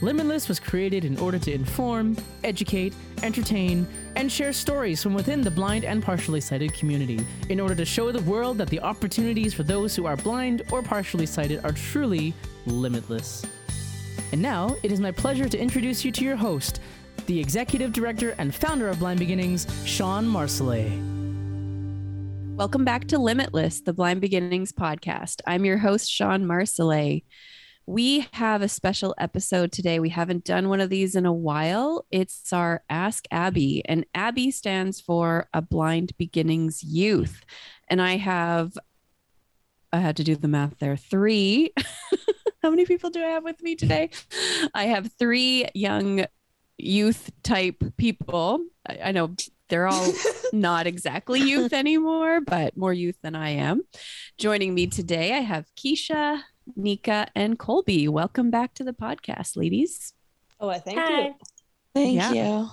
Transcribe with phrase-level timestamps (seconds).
[0.00, 2.94] Limitless was created in order to inform, educate,
[3.24, 7.84] entertain, and share stories from within the blind and partially sighted community in order to
[7.84, 11.72] show the world that the opportunities for those who are blind or partially sighted are
[11.72, 12.32] truly
[12.64, 13.44] limitless.
[14.30, 16.80] And now, it is my pleasure to introduce you to your host,
[17.26, 20.96] the executive director and founder of Blind Beginnings, Shawn Marsolais.
[22.56, 25.40] Welcome back to Limitless, the Blind Beginnings podcast.
[25.44, 27.24] I'm your host, Shawn Marsolais.
[27.88, 29.98] We have a special episode today.
[29.98, 32.04] We haven't done one of these in a while.
[32.10, 37.46] It's our Ask Abby, and Abby stands for a Blind Beginnings Youth.
[37.88, 38.76] And I have,
[39.90, 41.72] I had to do the math there, three.
[42.62, 44.10] How many people do I have with me today?
[44.74, 46.26] I have three young
[46.76, 48.66] youth type people.
[48.86, 49.34] I, I know
[49.70, 50.12] they're all
[50.52, 53.80] not exactly youth anymore, but more youth than I am.
[54.36, 56.42] Joining me today, I have Keisha,
[56.76, 58.08] Nika, and Colby.
[58.08, 60.12] Welcome back to the podcast, ladies.
[60.60, 61.22] Oh, I thank Hi.
[61.26, 61.34] you.
[61.94, 62.32] Thank Yeah.
[62.32, 62.70] you.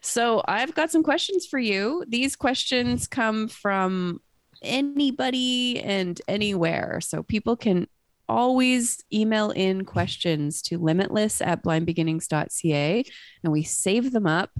[0.00, 2.04] So I've got some questions for you.
[2.08, 4.20] These questions come from
[4.62, 7.00] anybody and anywhere.
[7.00, 7.86] So people can
[8.28, 13.04] always email in questions to limitless at blindbeginnings.ca
[13.42, 14.50] and we save them up.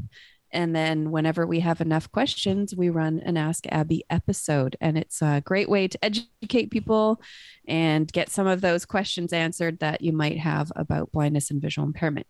[0.54, 4.76] And then whenever we have enough questions, we run an Ask Abby episode.
[4.80, 7.20] And it's a great way to educate people
[7.66, 11.86] and get some of those questions answered that you might have about blindness and visual
[11.86, 12.26] impairment.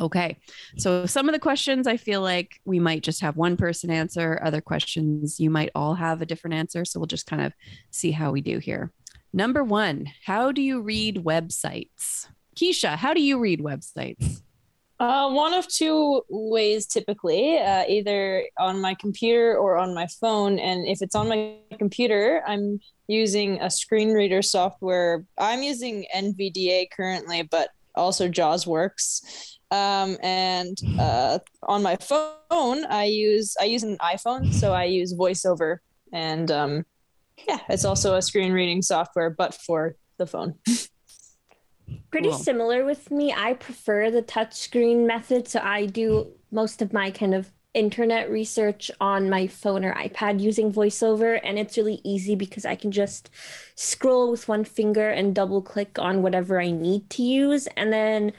[0.00, 0.38] Okay.
[0.78, 4.40] So some of the questions I feel like we might just have one person answer.
[4.42, 6.84] Other questions you might all have a different answer.
[6.84, 7.52] So we'll just kind of
[7.90, 8.92] see how we do here.
[9.32, 12.28] Number one, how do you read websites?
[12.56, 14.40] Keisha, how do you read websites?
[15.00, 20.58] Uh, one of two ways typically, uh, either on my computer or on my phone.
[20.58, 25.24] And if it's on my computer, I'm using a screen reader software.
[25.38, 29.58] I'm using NVDA currently, but also JAWS works.
[29.70, 35.12] Um, and uh, on my phone, I use I use an iPhone, so I use
[35.12, 35.78] VoiceOver,
[36.12, 36.86] and um,
[37.46, 40.54] yeah, it's also a screen reading software, but for the phone.
[42.10, 42.38] Pretty Cool.
[42.38, 43.32] similar with me.
[43.36, 45.48] I prefer the touchscreen method.
[45.48, 50.40] So I do most of my kind of internet research on my phone or iPad
[50.40, 51.38] using VoiceOver.
[51.44, 53.30] And it's really easy because I can just
[53.74, 57.66] scroll with one finger and double click on whatever I need to use.
[57.76, 58.32] And then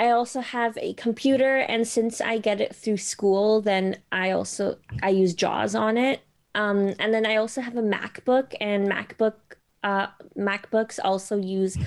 [0.00, 1.58] I also have a computer.
[1.58, 6.20] And since I get it through school, then I also I use JAWS on it.
[6.54, 9.34] Um, and then I also have a MacBook and MacBook
[9.82, 11.78] uh, MacBooks also use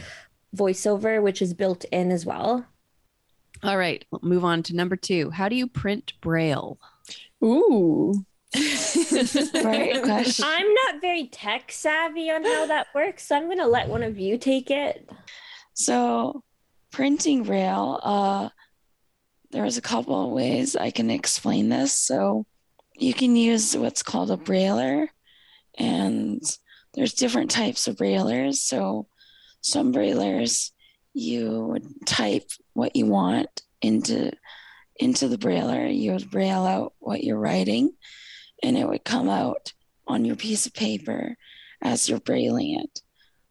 [0.56, 2.66] voiceover, which is built in as well.
[3.64, 5.30] All right, we'll move on to number two.
[5.30, 6.78] How do you print Braille?
[7.44, 8.26] Ooh.
[8.54, 10.46] Great question.
[10.48, 14.20] I'm not very tech savvy on how that works, so I'm gonna let one of
[14.20, 15.10] you take it.
[15.74, 16.44] So,
[16.92, 18.50] printing braille, uh,
[19.52, 21.94] there's a couple of ways I can explain this.
[21.94, 22.46] So,
[22.96, 25.08] you can use what's called a brailler,
[25.80, 26.42] and
[26.94, 28.56] there's different types of braillers.
[28.56, 29.08] So,
[29.64, 30.72] some braillers
[31.14, 34.32] you would type what you want into
[34.98, 35.96] into the brailler.
[35.96, 37.94] You would braille out what you're writing,
[38.62, 39.74] and it would come out
[40.08, 41.36] on your piece of paper
[41.82, 43.02] as you're brailing it.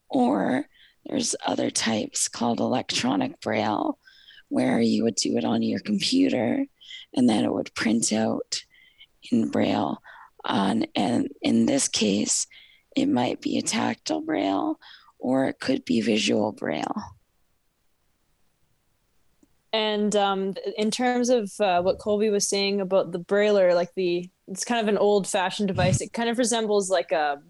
[0.09, 0.67] Or
[1.07, 3.99] there's other types called electronic braille,
[4.49, 6.67] where you would do it on your computer
[7.15, 8.63] and then it would print out
[9.31, 10.03] in braille.
[10.45, 12.47] On, and in this case,
[12.97, 14.79] it might be a tactile braille
[15.23, 17.03] or it could be visual braille.
[19.73, 24.29] And um, in terms of uh, what Colby was saying about the brailler, like the
[24.49, 26.03] it's kind of an old fashioned device.
[26.03, 27.41] It kind of resembles like a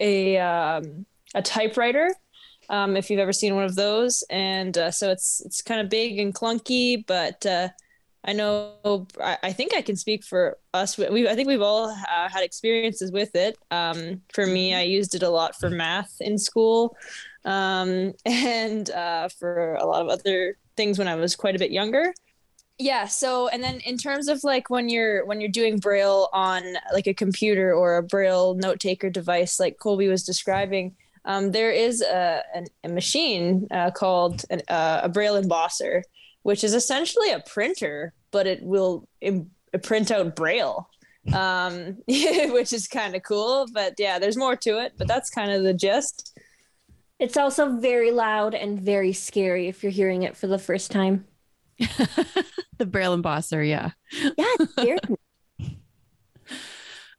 [0.00, 2.14] a um, a typewriter,
[2.70, 4.24] um, if you've ever seen one of those.
[4.30, 7.68] And uh, so it's it's kind of big and clunky, but uh,
[8.24, 10.98] I know I, think I can speak for us.
[10.98, 13.56] We I think we've all uh, had experiences with it.
[13.70, 16.96] Um, for me, I used it a lot for math in school,
[17.44, 21.70] um, and uh, for a lot of other things when I was quite a bit
[21.70, 22.12] younger.
[22.78, 26.62] Yeah, so and then in terms of like when you're when you're doing braille on
[26.92, 30.94] like a computer or a braille note taker device like Colby was describing,
[31.24, 32.42] um, there is a,
[32.84, 36.02] a machine uh, called an, uh, a braille embosser,
[36.48, 39.50] which is essentially a printer, but it will Im-
[39.82, 40.88] print out braille,
[41.34, 43.66] um, which is kind of cool.
[43.70, 46.38] But yeah, there's more to it, but that's kind of the gist.
[47.18, 51.26] It's also very loud and very scary if you're hearing it for the first time.
[52.78, 53.90] the Braille embosser, yeah.
[54.10, 55.00] Yeah, it scared.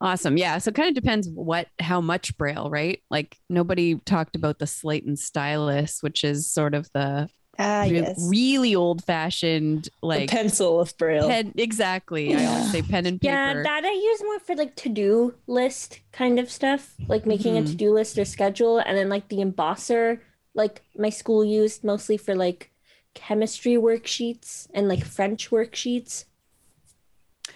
[0.01, 0.37] Awesome.
[0.37, 0.59] Yeah.
[0.59, 3.03] So it kind of depends what, how much Braille, right?
[3.11, 7.27] Like nobody talked about the slate and stylus, which is sort of the
[7.61, 8.17] Ah, re- yes.
[8.29, 11.27] really old fashioned, the like pencil of braille.
[11.27, 11.53] pen.
[11.57, 12.33] Exactly.
[12.33, 13.33] I always say pen and paper.
[13.33, 17.57] Yeah, that I use more for like to do list kind of stuff, like making
[17.57, 17.67] a Mhm.
[17.67, 18.77] to do list or schedule.
[18.79, 20.19] And then like the embosser,
[20.53, 22.71] like my school used mostly for like
[23.13, 26.25] chemistry worksheets and like French worksheets.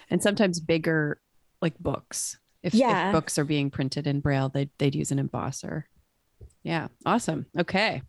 [0.09, 1.21] and sometimes bigger,
[1.61, 2.37] like books.
[2.61, 5.83] If, if books are being printed in Braille, they'd, they'd use an embosser.
[6.63, 6.87] Yeah.
[7.05, 7.45] Awesome.
[7.57, 8.01] Okay.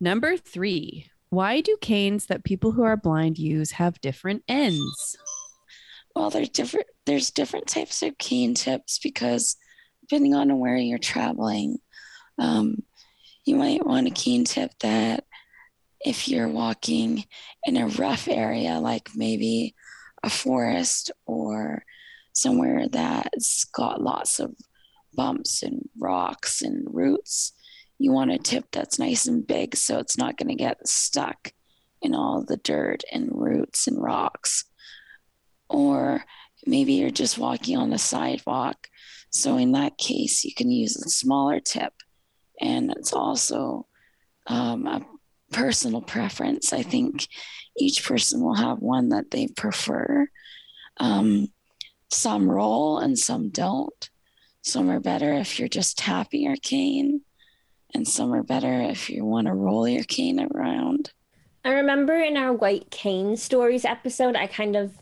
[0.00, 1.10] Number three.
[1.28, 5.16] Why do canes that people who are blind use have different ends?
[6.16, 9.56] Well, there's different there's different types of cane tips because
[10.00, 11.78] depending on where you're traveling,
[12.38, 12.82] um,
[13.44, 15.24] you might want a cane tip that
[16.00, 17.24] if you're walking
[17.64, 19.74] in a rough area, like maybe
[20.22, 21.84] a forest or
[22.32, 24.54] somewhere that's got lots of
[25.14, 27.52] bumps and rocks and roots,
[28.00, 31.52] you want a tip that's nice and big so it's not going to get stuck
[32.02, 34.64] in all the dirt and roots and rocks
[35.68, 36.24] or
[36.66, 38.88] maybe you're just walking on the sidewalk.
[39.30, 41.92] So in that case, you can use a smaller tip,
[42.60, 43.86] and it's also
[44.46, 45.06] um, a
[45.52, 46.72] personal preference.
[46.72, 47.28] I think
[47.78, 50.28] each person will have one that they prefer.
[50.96, 51.48] Um,
[52.10, 54.10] some roll and some don't.
[54.62, 57.22] Some are better if you're just tapping your cane,
[57.94, 61.12] and some are better if you want to roll your cane around.
[61.64, 64.94] I remember in our white cane stories episode, I kind of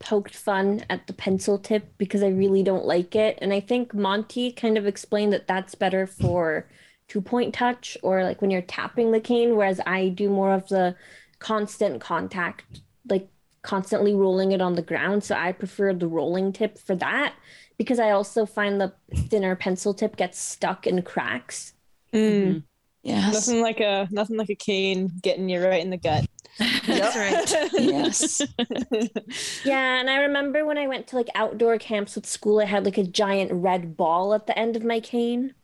[0.00, 3.38] poked fun at the pencil tip because I really don't like it.
[3.40, 6.68] And I think Monty kind of explained that that's better for
[7.08, 10.68] two point touch or like when you're tapping the cane, whereas I do more of
[10.68, 10.96] the
[11.38, 13.28] constant contact, like
[13.62, 15.22] constantly rolling it on the ground.
[15.22, 17.34] So I prefer the rolling tip for that
[17.76, 21.74] because I also find the thinner pencil tip gets stuck in cracks.
[22.12, 22.64] Mm.
[23.02, 23.32] Yes.
[23.32, 26.26] Nothing like a nothing like a cane getting you right in the gut.
[26.86, 27.72] That's right.
[27.78, 28.42] yes.
[29.64, 32.84] Yeah, and I remember when I went to like outdoor camps with school, I had
[32.84, 35.54] like a giant red ball at the end of my cane.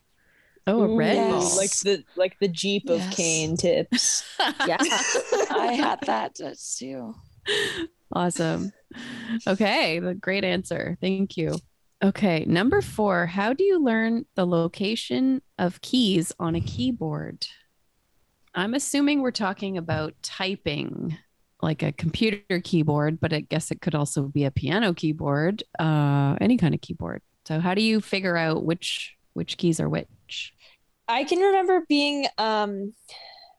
[0.67, 1.31] Oh, a red Yes.
[1.31, 1.57] ball.
[1.57, 4.25] like the like the jeep of cane tips.
[4.67, 4.79] Yeah.
[4.81, 7.15] I had that too.
[8.13, 8.73] Awesome.
[9.47, 10.97] Okay, the great answer.
[11.01, 11.57] Thank you.
[12.03, 13.27] Okay, number four.
[13.27, 17.47] How do you learn the location of keys on a keyboard?
[18.55, 21.17] I'm assuming we're talking about typing,
[21.63, 26.37] like a computer keyboard, but I guess it could also be a piano keyboard, uh,
[26.41, 27.23] any kind of keyboard.
[27.47, 30.53] So, how do you figure out which which keys are which?
[31.09, 32.93] I can remember being um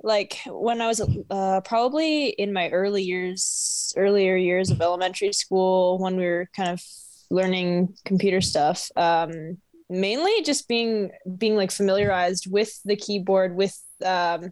[0.03, 5.97] like when I was uh probably in my early years earlier years of elementary school
[5.97, 6.81] when we were kind of
[7.29, 9.57] learning computer stuff um
[9.89, 14.51] mainly just being being like familiarized with the keyboard with um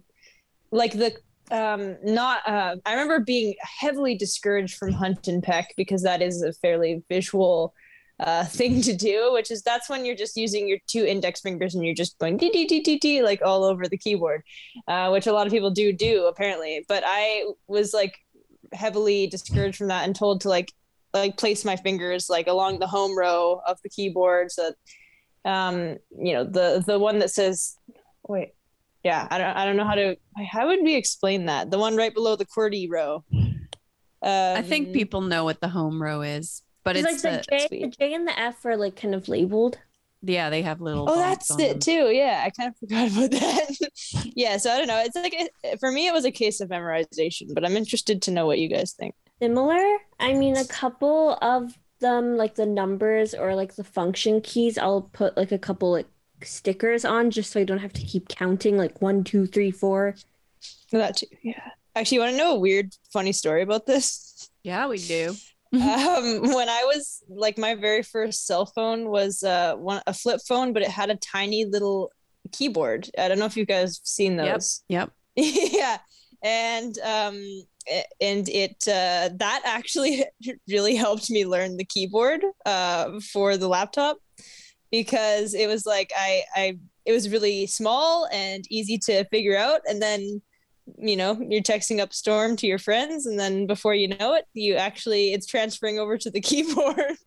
[0.71, 1.15] like the
[1.51, 6.41] um not uh I remember being heavily discouraged from hunt and peck because that is
[6.41, 7.73] a fairly visual
[8.19, 11.75] uh, thing to do, which is that's when you're just using your two index fingers
[11.75, 14.43] and you're just going dee dee dee dee dee like all over the keyboard,
[14.87, 16.85] uh, which a lot of people do do apparently.
[16.87, 18.15] But I was like
[18.73, 20.71] heavily discouraged from that and told to like
[21.15, 24.71] like place my fingers like along the home row of the keyboard so
[25.43, 27.77] that um you know the the one that says
[28.27, 28.53] wait
[29.03, 30.15] yeah I don't I don't know how to
[30.51, 33.23] how would we explain that the one right below the QWERTY row.
[34.23, 37.45] I think Um, people know what the home row is, but It's it's, like the
[37.49, 39.77] the, J, the J and the F are like kind of labeled.
[40.23, 41.05] yeah, they have little.
[41.07, 41.79] Oh, that's it them.
[41.79, 42.09] too.
[42.11, 43.89] Yeah, I kind of forgot about that.
[44.35, 44.99] yeah, so I don't know.
[45.05, 48.31] It's like a, for me, it was a case of memorization, but I'm interested to
[48.31, 49.13] know what you guys think.
[49.41, 49.97] Similar.
[50.19, 55.09] I mean, a couple of them, like the numbers or like the function keys, I'll
[55.13, 56.07] put like a couple like
[56.41, 60.15] stickers on just so I don't have to keep counting like one, two, three, four.
[60.91, 61.27] That too.
[61.43, 61.61] Yeah.
[61.95, 64.49] Actually, you want to know a weird, funny story about this?
[64.63, 65.35] Yeah, we do.
[65.73, 70.41] um, when I was like, my very first cell phone was uh, one a flip
[70.47, 72.11] phone, but it had a tiny little
[72.51, 73.09] keyboard.
[73.17, 74.83] I don't know if you guys have seen those.
[74.87, 75.11] Yep.
[75.35, 75.35] yep.
[75.73, 75.97] yeah
[76.45, 77.65] and um a-
[78.19, 80.25] and it uh that actually
[80.67, 84.17] really helped me learn the keyboard uh for the laptop
[84.91, 89.81] because it was like i i it was really small and easy to figure out.
[89.87, 90.41] And then
[90.99, 94.45] you know you're texting up storm to your friends and then before you know it
[94.53, 97.17] you actually it's transferring over to the keyboard.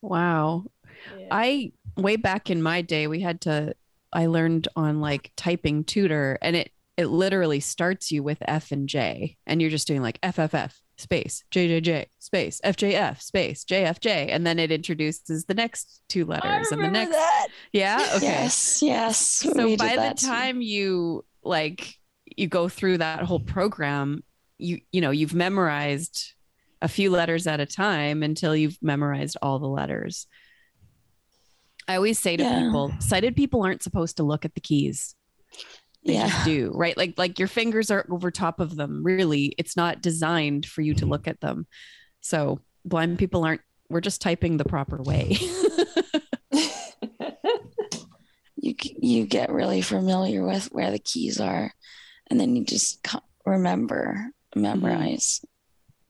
[0.00, 0.66] Wow.
[1.30, 3.74] I way back in my day, we had to
[4.12, 6.70] I learned on like typing tutor and it
[7.00, 11.42] it literally starts you with F and J and you're just doing like FFF space
[11.50, 16.90] JJJ space FJF space JFJ and then it introduces the next two letters and the
[16.90, 17.46] next that.
[17.72, 19.16] yeah okay Yes, yes.
[19.18, 20.26] so we by the that too.
[20.26, 21.94] time you like
[22.36, 24.22] you go through that whole program
[24.58, 26.34] you you know you've memorized
[26.82, 30.26] a few letters at a time until you've memorized all the letters
[31.88, 32.60] i always say to Yeah.
[32.64, 35.14] people sighted people aren't supposed to look at the keys
[36.04, 39.54] they yeah, just do right like like your fingers are over top of them really
[39.58, 41.66] it's not designed for you to look at them
[42.20, 45.36] so blind people aren't we're just typing the proper way
[48.56, 51.72] you you get really familiar with where the keys are,
[52.28, 53.06] and then you just
[53.46, 55.40] remember, memorize.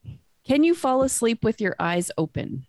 [0.06, 0.16] Mm-hmm.
[0.46, 2.66] can you fall asleep with your eyes open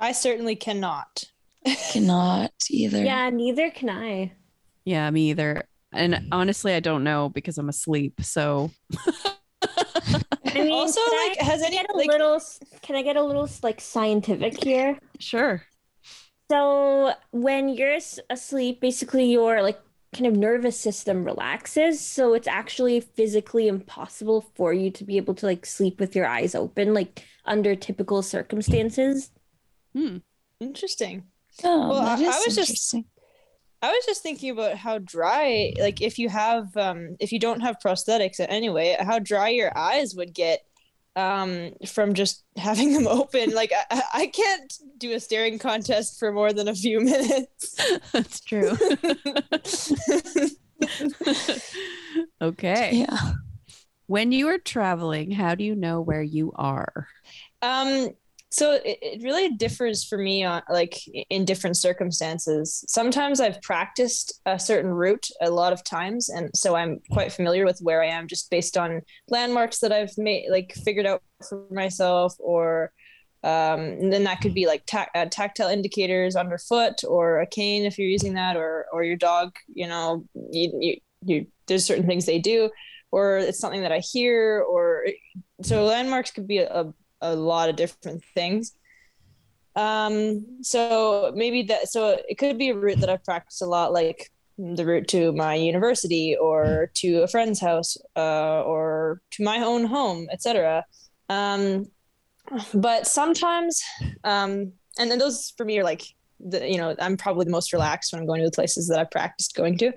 [0.00, 1.24] I certainly cannot.
[1.90, 3.02] Cannot either.
[3.02, 4.32] Yeah, neither can I.
[4.84, 5.64] Yeah, me either.
[5.92, 8.20] And honestly, I don't know because I'm asleep.
[8.22, 8.70] So
[9.62, 12.40] I mean, Also, can like, I has any get a like little?
[12.82, 14.98] Can I get a little like scientific here?
[15.18, 15.62] sure.
[16.50, 17.98] So when you're
[18.30, 19.78] asleep, basically your like
[20.14, 25.34] kind of nervous system relaxes, so it's actually physically impossible for you to be able
[25.34, 29.30] to like sleep with your eyes open, like under typical circumstances.
[29.94, 30.18] Hmm.
[30.60, 31.24] interesting.
[31.64, 33.04] Oh, Well, that I- I is was just- interesting.
[33.80, 37.60] I was just thinking about how dry, like if you have, um, if you don't
[37.60, 40.64] have prosthetics anyway, how dry your eyes would get
[41.14, 43.50] um, from just having them open.
[43.50, 47.76] Like I, I can't do a staring contest for more than a few minutes.
[48.12, 48.72] That's true.
[52.42, 52.90] okay.
[52.94, 53.32] Yeah.
[54.06, 57.08] When you are traveling, how do you know where you are?
[57.60, 58.10] Um,
[58.58, 60.98] so it, it really differs for me on like
[61.30, 62.84] in different circumstances.
[62.88, 67.64] Sometimes I've practiced a certain route a lot of times, and so I'm quite familiar
[67.64, 71.66] with where I am just based on landmarks that I've made like figured out for
[71.70, 72.92] myself, or
[73.44, 77.96] um, then that could be like tac- uh, tactile indicators underfoot, or a cane if
[77.96, 79.54] you're using that, or or your dog.
[79.72, 82.70] You know, you, you, you there's certain things they do,
[83.12, 85.06] or it's something that I hear, or
[85.62, 86.92] so landmarks could be a, a
[87.34, 88.72] lot of different things.
[89.76, 93.92] Um, so maybe that, so it could be a route that I've practiced a lot,
[93.92, 99.58] like the route to my university or to a friend's house, uh, or to my
[99.58, 100.84] own home, etc.
[101.28, 101.86] Um,
[102.74, 103.80] but sometimes,
[104.24, 106.02] um, and then those for me are like,
[106.40, 108.98] the, you know, I'm probably the most relaxed when I'm going to the places that
[108.98, 109.92] I've practiced going to.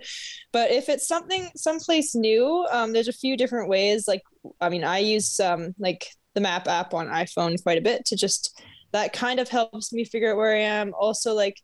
[0.52, 4.08] But if it's something, someplace new, um, there's a few different ways.
[4.08, 4.24] Like,
[4.60, 8.16] I mean, I use um, like the map app on iPhone quite a bit to
[8.16, 8.62] just
[8.92, 10.94] that kind of helps me figure out where I am.
[10.98, 11.62] Also, like,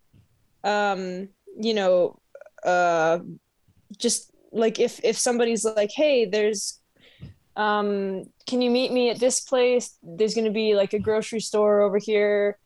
[0.64, 2.20] um, you know,
[2.64, 3.20] uh,
[3.98, 6.80] just like if if somebody's like, hey, there's,
[7.56, 9.98] um, can you meet me at this place?
[10.02, 12.58] There's going to be like a grocery store over here.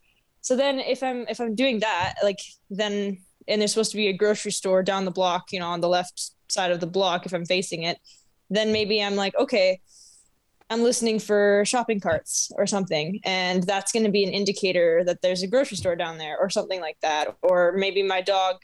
[0.41, 2.39] So then, if I'm if I'm doing that, like
[2.69, 3.17] then
[3.47, 5.89] and there's supposed to be a grocery store down the block, you know, on the
[5.89, 7.97] left side of the block if I'm facing it,
[8.49, 9.81] then maybe I'm like, okay,
[10.71, 13.19] I'm listening for shopping carts or something.
[13.25, 16.49] And that's going to be an indicator that there's a grocery store down there or
[16.49, 17.35] something like that.
[17.41, 18.55] Or maybe my dog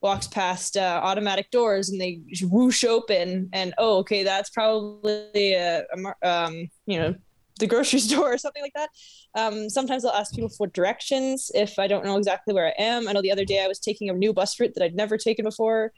[0.00, 5.82] walks past uh, automatic doors and they whoosh open and, oh, okay, that's probably a,
[5.82, 7.12] a um, you know,
[7.58, 8.90] the grocery store or something like that.
[9.34, 13.08] Um, sometimes I'll ask people for directions if I don't know exactly where I am.
[13.08, 15.18] I know the other day I was taking a new bus route that I'd never
[15.18, 15.92] taken before.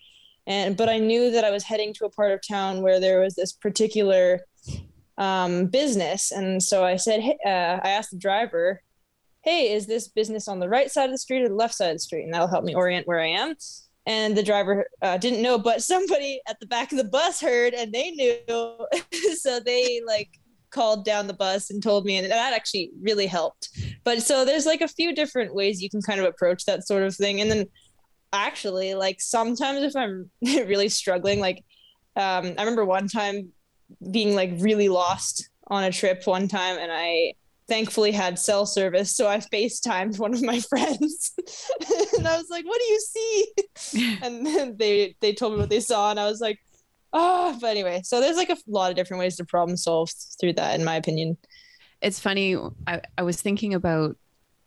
[0.47, 3.21] And, but I knew that I was heading to a part of town where there
[3.21, 4.41] was this particular
[5.21, 6.33] um, business.
[6.33, 8.83] And so I said, hey, uh, I asked the driver,
[9.43, 11.91] hey, is this business on the right side of the street or the left side
[11.91, 12.25] of the street?
[12.25, 13.55] And that'll help me orient where I am.
[14.07, 17.75] And the driver uh, didn't know, but somebody at the back of the bus heard
[17.75, 18.87] and they knew.
[19.37, 20.31] so they like
[20.71, 23.69] called down the bus and told me, and that actually really helped.
[24.05, 27.03] But so there's like a few different ways you can kind of approach that sort
[27.03, 27.43] of thing.
[27.43, 27.67] And then
[28.33, 31.63] actually, like sometimes if I'm really struggling, like
[32.17, 33.53] um, I remember one time
[34.11, 37.35] being like really lost on a trip one time and I
[37.69, 39.15] thankfully had cell service.
[39.15, 41.33] So I FaceTimed one of my friends
[42.19, 44.19] and I was like, what do you see?
[44.23, 46.59] and then they, they told me what they saw and I was like,
[47.13, 50.55] oh, but anyway, so there's like a lot of different ways to problem solve through
[50.55, 51.37] that, in my opinion.
[52.03, 52.57] It's funny.
[52.87, 54.17] I, I was thinking about,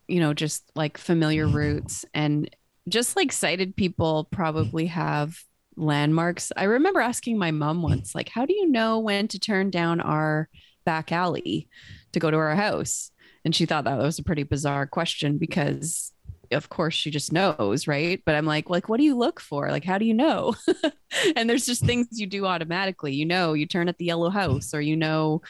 [0.07, 2.49] you know, just like familiar routes and
[2.89, 5.41] just like sighted people probably have
[5.75, 6.51] landmarks.
[6.55, 10.01] I remember asking my mom once, like, how do you know when to turn down
[10.01, 10.49] our
[10.85, 11.67] back alley
[12.11, 13.11] to go to our house?
[13.45, 16.11] And she thought that was a pretty bizarre question because
[16.51, 18.21] of course she just knows, right?
[18.25, 19.69] But I'm like, like, what do you look for?
[19.69, 20.55] Like, how do you know?
[21.35, 23.13] and there's just things you do automatically.
[23.13, 25.41] You know, you turn at the yellow house or you know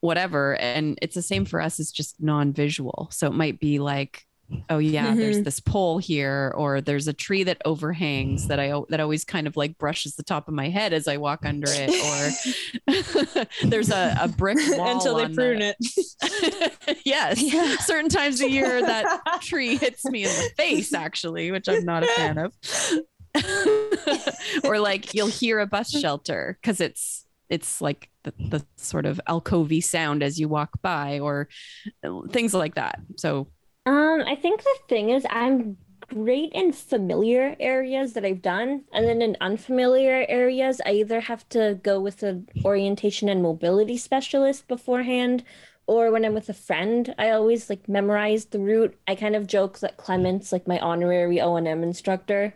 [0.00, 0.56] whatever.
[0.56, 3.08] And it's the same for us, it's just non-visual.
[3.12, 4.24] So it might be like,
[4.70, 5.18] oh yeah mm-hmm.
[5.18, 9.46] there's this pole here or there's a tree that overhangs that i that always kind
[9.46, 11.90] of like brushes the top of my head as i walk under it
[13.34, 15.74] or there's a, a brick wall until they prune the...
[15.80, 17.76] it yes yeah.
[17.78, 22.02] certain times a year that tree hits me in the face actually which i'm not
[22.02, 22.52] a fan of
[24.64, 29.20] or like you'll hear a bus shelter because it's it's like the, the sort of
[29.28, 31.48] alcovey sound as you walk by or
[32.30, 33.48] things like that so
[33.86, 35.76] um, I think the thing is I'm
[36.08, 41.48] great in familiar areas that I've done, and then in unfamiliar areas, I either have
[41.50, 45.42] to go with an orientation and mobility specialist beforehand,
[45.86, 48.96] or when I'm with a friend, I always like memorize the route.
[49.08, 52.54] I kind of joke that Clement's like my honorary O and M instructor.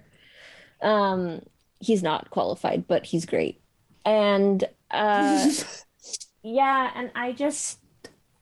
[0.80, 1.42] Um,
[1.80, 3.60] he's not qualified, but he's great,
[4.04, 5.50] and uh,
[6.44, 7.78] yeah, and I just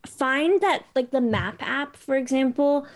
[0.07, 2.87] find that like the map app, for example,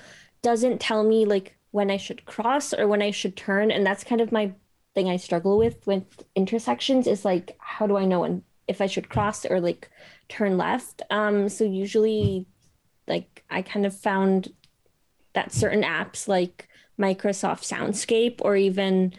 [0.42, 3.70] doesn't tell me like when I should cross or when I should turn.
[3.70, 4.52] And that's kind of my
[4.94, 8.86] thing I struggle with with intersections is like, how do I know when if I
[8.86, 9.90] should cross or like
[10.28, 11.02] turn left?
[11.10, 12.46] Um, so usually
[13.06, 14.52] like I kind of found
[15.34, 19.12] that certain apps like Microsoft Soundscape or even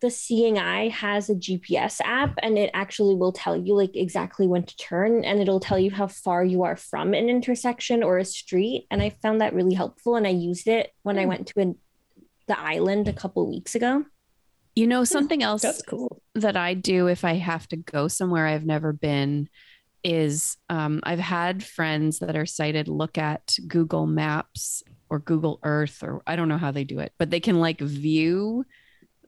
[0.00, 4.46] the Seeing Eye has a GPS app and it actually will tell you like exactly
[4.46, 8.18] when to turn and it'll tell you how far you are from an intersection or
[8.18, 8.86] a street.
[8.90, 11.28] And I found that really helpful and I used it when I hmm.
[11.28, 11.78] went to an,
[12.46, 14.04] the island a couple weeks ago.
[14.74, 16.22] You know, something else That's cool.
[16.34, 19.50] that I do if I have to go somewhere I've never been
[20.02, 26.02] is um, I've had friends that are sighted look at Google Maps or Google Earth,
[26.02, 28.64] or I don't know how they do it, but they can like view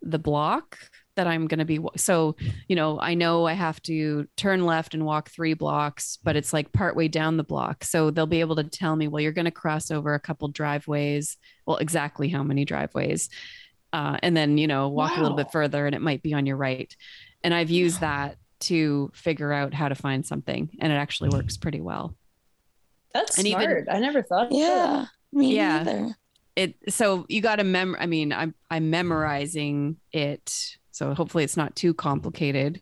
[0.05, 0.79] the block
[1.17, 1.79] that I'm going to be.
[1.97, 2.37] So,
[2.69, 6.53] you know, I know I have to turn left and walk three blocks, but it's
[6.53, 7.85] like partway down the block.
[7.85, 10.49] So they'll be able to tell me, well, you're going to cross over a couple
[10.49, 11.37] driveways.
[11.67, 13.31] Well, exactly how many driveways.
[13.93, 15.21] Uh, and then, you know, walk wow.
[15.21, 16.95] a little bit further and it might be on your right.
[17.45, 20.71] And I've used that to figure out how to find something.
[20.81, 22.17] And it actually works pretty well.
[23.13, 23.71] That's and smart.
[23.71, 24.51] Even, I never thought.
[24.51, 25.07] Yeah.
[25.33, 25.81] Me yeah.
[25.81, 26.17] Either
[26.57, 31.57] it so you got to mem i mean i'm i'm memorizing it so hopefully it's
[31.57, 32.81] not too complicated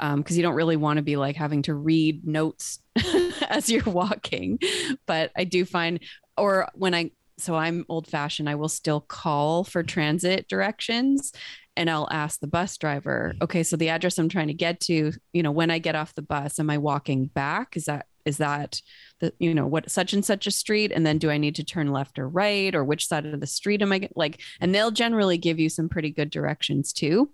[0.00, 2.80] um because you don't really want to be like having to read notes
[3.48, 4.58] as you're walking
[5.06, 6.00] but i do find
[6.36, 11.32] or when i so i'm old fashioned i will still call for transit directions
[11.76, 15.12] and I'll ask the bus driver, okay, so the address I'm trying to get to,
[15.32, 17.76] you know, when I get off the bus, am I walking back?
[17.76, 18.80] Is that is that
[19.20, 21.64] the you know what such and such a street and then do i need to
[21.64, 24.90] turn left or right or which side of the street am i like and they'll
[24.90, 27.30] generally give you some pretty good directions too.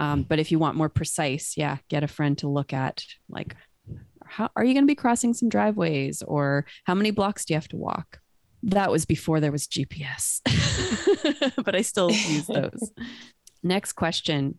[0.00, 3.54] Um, but if you want more precise yeah get a friend to look at like
[4.24, 7.56] how are you going to be crossing some driveways or how many blocks do you
[7.56, 8.18] have to walk?
[8.64, 10.40] That was before there was gps
[11.64, 12.92] but i still use those.
[13.62, 14.58] Next question.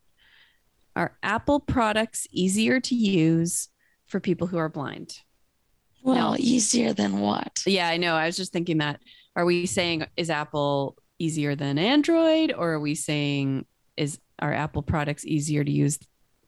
[0.95, 3.67] Are apple products easier to use
[4.08, 5.19] for people who are blind
[6.06, 6.38] well, no.
[6.38, 7.63] easier than what?
[7.65, 8.15] Yeah, I know.
[8.15, 9.00] I was just thinking that.
[9.36, 13.65] Are we saying is Apple easier than Android, or are we saying
[13.98, 16.00] is are Apple products easier to use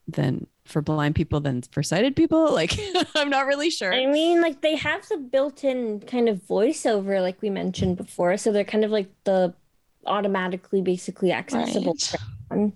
[0.08, 2.54] than for blind people than for sighted people?
[2.54, 2.78] Like,
[3.16, 3.94] I'm not really sure.
[3.94, 8.52] I mean, like they have the built-in kind of voiceover, like we mentioned before, so
[8.52, 9.54] they're kind of like the
[10.06, 11.96] automatically, basically accessible.
[12.50, 12.72] Right.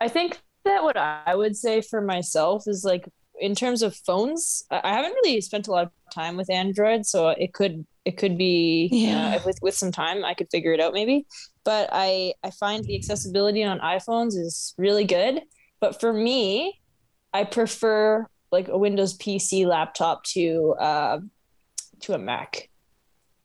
[0.00, 3.08] I think that what I would say for myself is like
[3.40, 7.28] in terms of phones, I haven't really spent a lot of time with Android, so
[7.28, 9.36] it could it could be yeah.
[9.36, 11.26] Uh, with with some time I could figure it out maybe.
[11.64, 15.42] But I I find the accessibility on iPhones is really good.
[15.80, 16.80] But for me,
[17.32, 21.18] I prefer like a Windows PC laptop to uh,
[22.00, 22.70] to a Mac.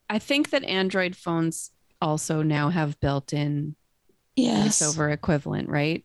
[0.08, 3.76] I think that Android phones also now have built-in
[4.36, 4.82] yes.
[4.82, 6.04] voiceover equivalent, right?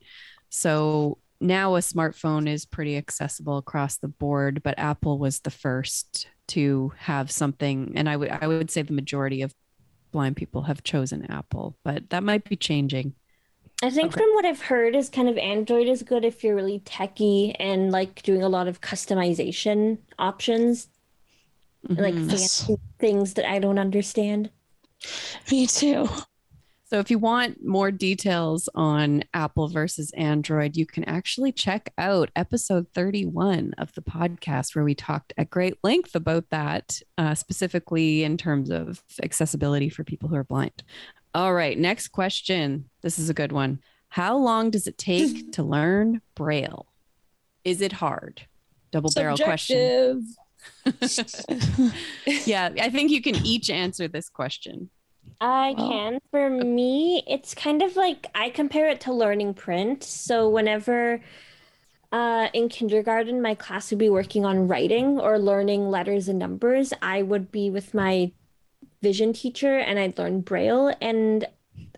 [0.50, 6.28] So now a smartphone is pretty accessible across the board, but Apple was the first
[6.50, 9.54] to have something and I would I would say the majority of
[10.12, 13.14] blind people have chosen Apple, but that might be changing.
[13.84, 14.22] I think okay.
[14.22, 17.92] from what I've heard is kind of Android is good if you're really techy and
[17.92, 20.88] like doing a lot of customization options.
[21.88, 22.02] Mm-hmm.
[22.02, 24.50] Like fancy things that I don't understand.
[25.52, 26.10] Me too.
[26.90, 32.32] So, if you want more details on Apple versus Android, you can actually check out
[32.34, 38.24] episode 31 of the podcast, where we talked at great length about that, uh, specifically
[38.24, 40.84] in terms of accessibility for people who are blind.
[41.34, 42.90] All right, next question.
[43.02, 43.82] This is a good one.
[44.08, 46.88] How long does it take to learn Braille?
[47.66, 48.48] Is it hard?
[48.92, 50.26] Double barrel question.
[52.46, 54.90] Yeah, I think you can each answer this question.
[55.40, 56.20] I can.
[56.32, 60.04] For me, it's kind of like I compare it to learning print.
[60.04, 61.22] So whenever
[62.12, 66.94] uh, in kindergarten, my class would be working on writing or learning letters and numbers,
[67.02, 68.32] I would be with my
[69.02, 70.96] vision teacher and I'd learn Braille.
[71.02, 71.46] And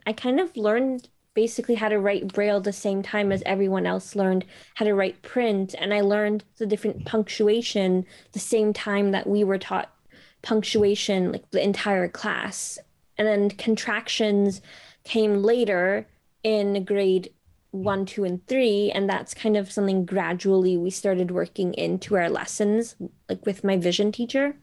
[0.05, 4.15] I kind of learned basically how to write Braille the same time as everyone else
[4.15, 5.75] learned how to write print.
[5.77, 9.93] And I learned the different punctuation the same time that we were taught
[10.41, 12.79] punctuation, like the entire class
[13.19, 14.61] and then contractions
[15.03, 16.07] came later
[16.41, 17.31] in grade
[17.71, 18.89] one, two, and three.
[18.91, 22.95] And that's kind of something gradually we started working into our lessons,
[23.27, 24.55] like with my vision teacher.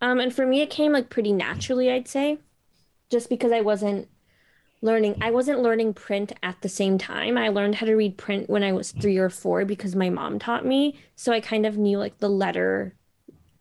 [0.00, 2.38] Um, and for me, it came like pretty naturally, I'd say,
[3.10, 4.08] just because I wasn't
[4.80, 7.38] learning, I wasn't learning print at the same time.
[7.38, 10.40] I learned how to read print when I was three or four because my mom
[10.40, 10.98] taught me.
[11.14, 12.96] So I kind of knew like the letter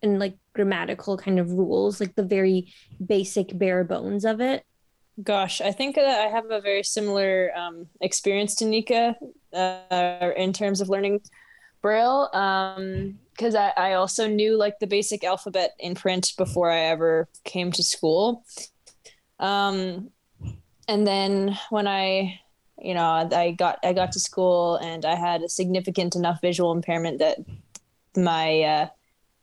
[0.03, 2.73] and like grammatical kind of rules, like the very
[3.05, 4.65] basic bare bones of it.
[5.21, 9.15] Gosh, I think that I have a very similar um, experience to Nika
[9.53, 11.21] uh, in terms of learning
[11.81, 12.29] Braille.
[12.31, 17.71] Because I, I also knew like the basic alphabet in print before I ever came
[17.73, 18.45] to school.
[19.39, 20.09] Um,
[20.87, 22.39] and then when I,
[22.77, 26.71] you know, I got I got to school and I had a significant enough visual
[26.71, 27.37] impairment that
[28.15, 28.87] my uh,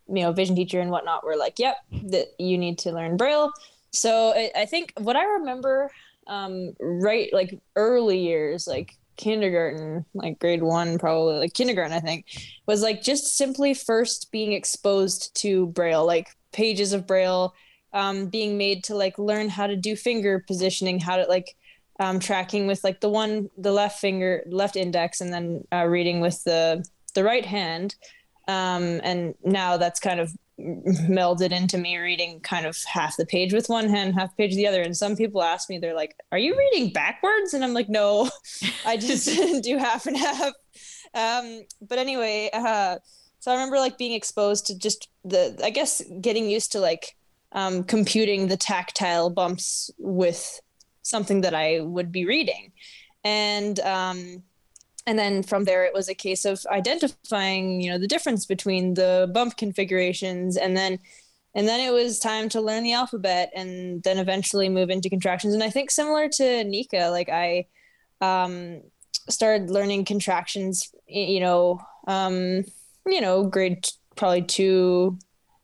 [0.09, 3.53] you know vision teacher and whatnot were like, "Yep, that you need to learn Braille."
[3.91, 5.91] So I, I think what I remember,
[6.27, 12.27] um, right, like early years, like kindergarten, like grade one, probably like kindergarten, I think,
[12.67, 17.55] was like just simply first being exposed to Braille, like pages of Braille,
[17.93, 21.57] um, being made to like learn how to do finger positioning, how to like
[22.01, 26.21] um, tracking with like the one, the left finger, left index, and then uh, reading
[26.21, 27.97] with the the right hand.
[28.49, 33.53] Um, and now that's kind of melded into me reading kind of half the page
[33.53, 34.83] with one hand, half the page the other.
[34.83, 38.29] And some people ask me, they're like, "Are you reading backwards?" And I'm like, "No,
[38.85, 39.29] I just
[39.63, 40.53] do half and half."
[41.15, 42.99] Um, but anyway, uh,
[43.39, 47.17] so I remember like being exposed to just the, I guess, getting used to like
[47.53, 50.61] um, computing the tactile bumps with
[51.03, 52.73] something that I would be reading,
[53.23, 54.43] and um,
[55.09, 58.93] and then from there it was a case of identifying you know the difference between
[58.93, 60.59] the bump configurations.
[60.59, 60.99] And then
[61.55, 65.55] and then it was time to learn the alphabet and then eventually move into contractions.
[65.55, 67.67] And i think similar to nika like i
[68.21, 68.83] um,
[69.31, 72.65] started learning contractions you know um,
[73.07, 75.19] you know grade t- probably two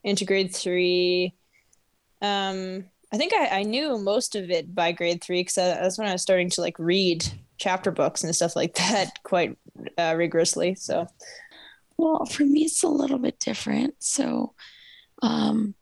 [0.05, 1.35] into grade three.
[2.23, 6.09] Um, i think I, I knew most of it by grade three because that's when
[6.09, 7.27] i was starting to like read
[7.59, 9.57] chapter books and stuff like that quite
[9.99, 10.75] uh, rigorously.
[10.75, 11.07] So
[11.97, 13.95] Well, for me, it's a little bit different.
[14.01, 14.55] So,
[15.23, 15.75] um,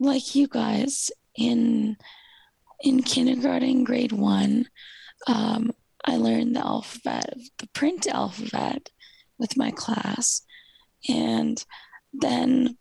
[0.00, 1.96] like you guys in
[2.80, 4.68] in kindergarten, grade one,
[5.26, 5.72] um,
[6.04, 8.90] I learned the alphabet, the print alphabet,
[9.38, 10.42] with my class,
[11.08, 11.62] and
[12.12, 12.76] then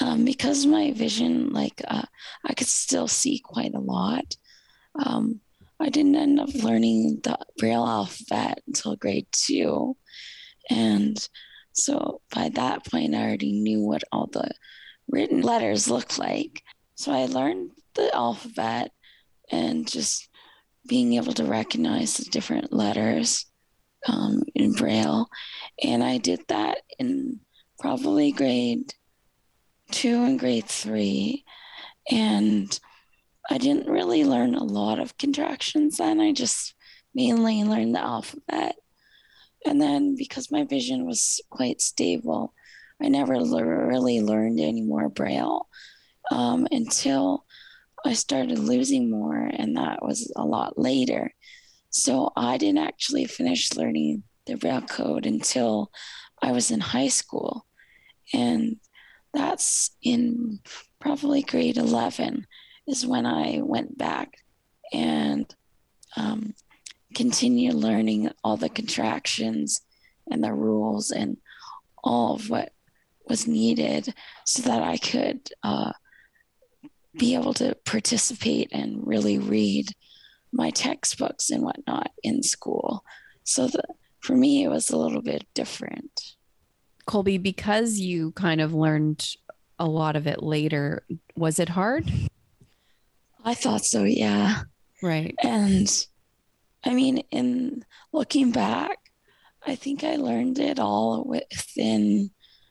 [0.00, 2.04] um, because my vision, like uh,
[2.44, 4.36] I could still see quite a lot.
[5.04, 5.40] Um,
[5.82, 9.96] I didn't end up learning the Braille alphabet until grade two,
[10.70, 11.28] and
[11.72, 14.50] so by that point, I already knew what all the
[15.08, 16.62] written letters looked like.
[16.94, 18.92] So I learned the alphabet
[19.50, 20.28] and just
[20.86, 23.46] being able to recognize the different letters
[24.06, 25.28] um, in Braille.
[25.82, 27.40] And I did that in
[27.78, 28.92] probably grade
[29.90, 31.44] two and grade three.
[32.10, 32.78] And
[33.52, 36.22] I didn't really learn a lot of contractions then.
[36.22, 36.74] I just
[37.14, 38.76] mainly learned the alphabet.
[39.66, 42.54] And then because my vision was quite stable,
[42.98, 45.68] I never really learned any more Braille
[46.30, 47.44] um, until
[48.06, 51.34] I started losing more, and that was a lot later.
[51.90, 55.90] So I didn't actually finish learning the Braille code until
[56.40, 57.66] I was in high school.
[58.32, 58.76] And
[59.34, 60.60] that's in
[61.00, 62.46] probably grade 11
[62.86, 64.34] is when I went back
[64.92, 65.52] and
[66.16, 66.54] um,
[67.14, 69.80] continue learning all the contractions
[70.30, 71.36] and the rules and
[72.02, 72.72] all of what
[73.28, 74.12] was needed
[74.44, 75.92] so that I could uh,
[77.18, 79.86] be able to participate and really read
[80.52, 83.04] my textbooks and whatnot in school.
[83.44, 83.82] So the,
[84.20, 86.34] for me, it was a little bit different.
[87.06, 89.26] Colby, because you kind of learned
[89.78, 91.04] a lot of it later,
[91.36, 92.10] was it hard?
[93.44, 94.62] I thought so, yeah.
[95.02, 95.34] Right.
[95.42, 95.88] And
[96.84, 98.98] I mean, in looking back,
[99.64, 102.30] I think I learned it all within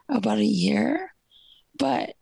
[0.09, 1.13] about a year,
[1.77, 2.15] but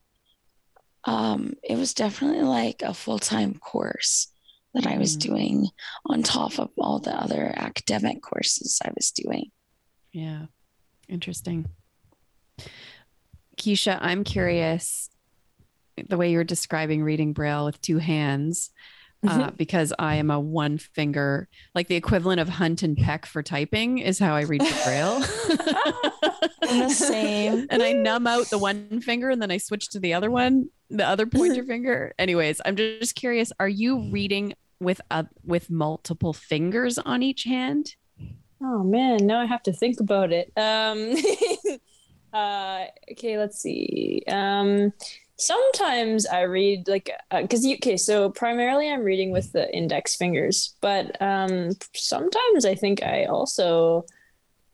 [1.05, 4.31] um, it was definitely like a full time course
[4.73, 5.19] that I was Mm.
[5.21, 5.67] doing
[6.05, 9.51] on top of all the other academic courses I was doing.
[10.11, 10.45] Yeah.
[11.07, 11.65] Interesting.
[13.57, 15.08] Keisha, I'm curious
[16.07, 18.69] the way you're describing reading Braille with two hands,
[19.27, 23.43] uh, because I am a one finger, like the equivalent of hunt and peck for
[23.43, 25.23] typing is how I read Braille.
[26.69, 27.67] The same.
[27.69, 30.69] and I numb out the one finger and then I switch to the other one,
[30.89, 32.13] the other pointer finger.
[32.19, 37.95] Anyways, I'm just curious, are you reading with a, with multiple fingers on each hand?
[38.61, 40.51] Oh man, now I have to think about it.
[40.57, 41.15] Um,
[42.33, 44.23] uh, okay, let's see.
[44.27, 44.93] Um,
[45.39, 50.75] sometimes I read like because you okay, so primarily I'm reading with the index fingers,
[50.81, 54.05] but um, sometimes I think I also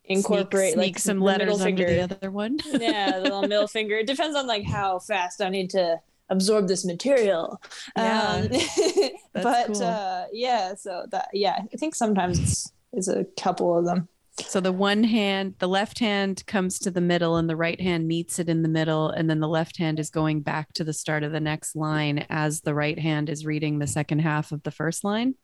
[0.06, 2.08] incorporate sneak, like sneak some letters under finger.
[2.08, 2.60] the other one.
[2.65, 3.95] yeah, the little middle finger.
[3.97, 5.99] It depends on like how fast I need to
[6.30, 7.62] absorb this material.
[7.95, 8.49] Yeah, Um,
[9.34, 9.84] but cool.
[9.84, 14.08] uh, yeah, so that yeah, I think sometimes it's, it's a couple of them.
[14.41, 18.08] So the one hand, the left hand comes to the middle and the right hand
[18.08, 19.10] meets it in the middle.
[19.10, 22.26] And then the left hand is going back to the start of the next line
[22.30, 25.36] as the right hand is reading the second half of the first line.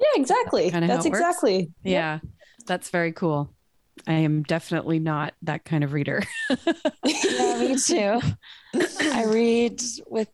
[0.00, 0.70] Yeah, exactly.
[0.70, 1.70] Kinda That's exactly.
[1.82, 2.20] Yeah,
[2.66, 3.52] that's very cool.
[4.06, 6.22] I am definitely not that kind of reader.
[7.04, 8.20] Yeah, me too.
[9.00, 10.28] I read with,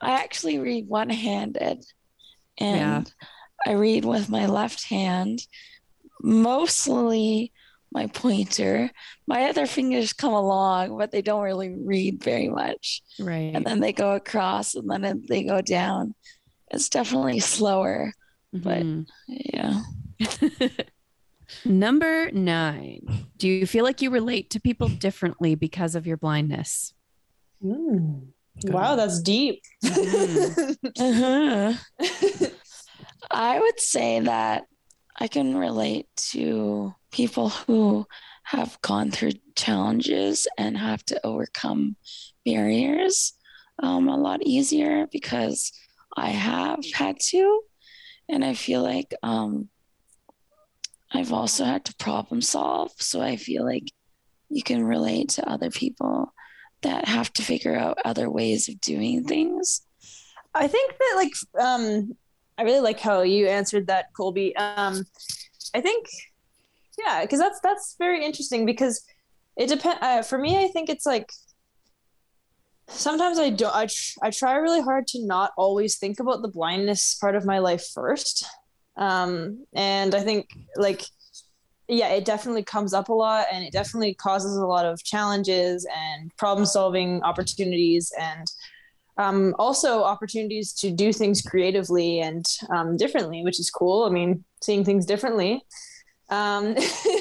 [0.00, 1.84] I actually read one handed
[2.58, 3.12] and
[3.66, 5.40] I read with my left hand,
[6.22, 7.52] mostly
[7.92, 8.90] my pointer.
[9.26, 13.02] My other fingers come along, but they don't really read very much.
[13.20, 13.52] right.
[13.54, 16.14] And then they go across and then they go down.
[16.70, 18.12] It's definitely slower.
[18.52, 19.06] but- Mhm.
[19.28, 19.82] Yeah.
[21.64, 23.26] Number nine.
[23.36, 26.94] Do you feel like you relate to people differently because of your blindness?
[27.62, 28.28] Mm.
[28.64, 29.60] Wow, that's deep.
[29.84, 30.76] Mhm.
[30.98, 32.48] Uh-huh.
[33.30, 34.64] I would say that
[35.16, 38.06] I can relate to people who
[38.44, 41.96] have gone through challenges and have to overcome
[42.44, 43.32] barriers
[43.82, 45.72] um, a lot easier because
[46.16, 47.62] I have had to.
[48.28, 49.68] And I feel like um,
[51.12, 52.92] I've also had to problem solve.
[52.98, 53.90] So I feel like
[54.48, 56.32] you can relate to other people
[56.82, 59.80] that have to figure out other ways of doing things.
[60.54, 62.16] I think that like um
[62.58, 64.56] I really like how you answered that, Colby.
[64.56, 65.04] Um
[65.74, 66.06] I think
[66.98, 69.04] yeah, because that's that's very interesting because
[69.56, 71.30] it depend uh, for me I think it's like
[72.88, 76.48] sometimes I don't I, tr- I try really hard to not always think about the
[76.48, 78.44] blindness part of my life first.
[78.96, 81.02] Um and I think like
[81.88, 85.86] yeah, it definitely comes up a lot and it definitely causes a lot of challenges
[85.94, 88.46] and problem solving opportunities and
[89.16, 94.04] um, also opportunities to do things creatively and um, differently, which is cool.
[94.04, 95.64] I mean, seeing things differently.
[96.30, 96.76] Um,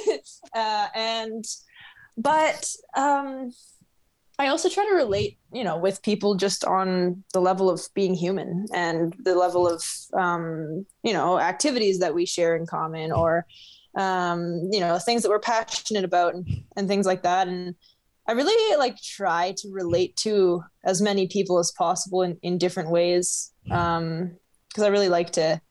[0.56, 1.46] uh, and,
[2.18, 3.52] but um,
[4.40, 8.16] I also try to relate, you know, with people just on the level of being
[8.16, 13.46] human and the level of, um, you know, activities that we share in common or,
[13.96, 17.48] um, you know, things that we're passionate about and, and things like that.
[17.48, 17.76] And,
[18.28, 22.90] I really like try to relate to as many people as possible in, in different
[22.90, 23.52] ways.
[23.70, 24.38] Um,
[24.74, 25.62] cause I really like to,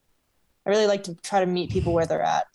[0.67, 2.47] I really like to try to meet people where they're at.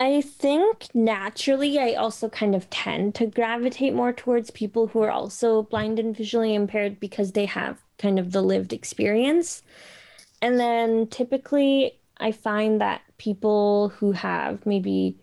[0.00, 5.10] I think naturally, I also kind of tend to gravitate more towards people who are
[5.10, 9.62] also blind and visually impaired because they have kind of the lived experience.
[10.42, 15.18] And then typically, I find that people who have maybe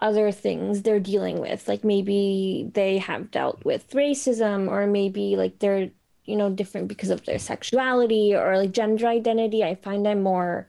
[0.00, 5.58] other things they're dealing with, like maybe they have dealt with racism, or maybe like
[5.58, 5.90] they're,
[6.24, 10.68] you know, different because of their sexuality or like gender identity, I find I'm more,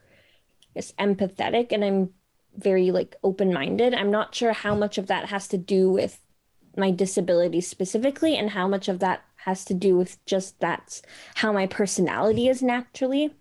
[0.74, 2.10] guess, empathetic and I'm
[2.56, 3.94] very like open-minded.
[3.94, 6.20] I'm not sure how much of that has to do with
[6.76, 11.02] my disability specifically and how much of that has to do with just that's
[11.36, 13.34] how my personality is naturally.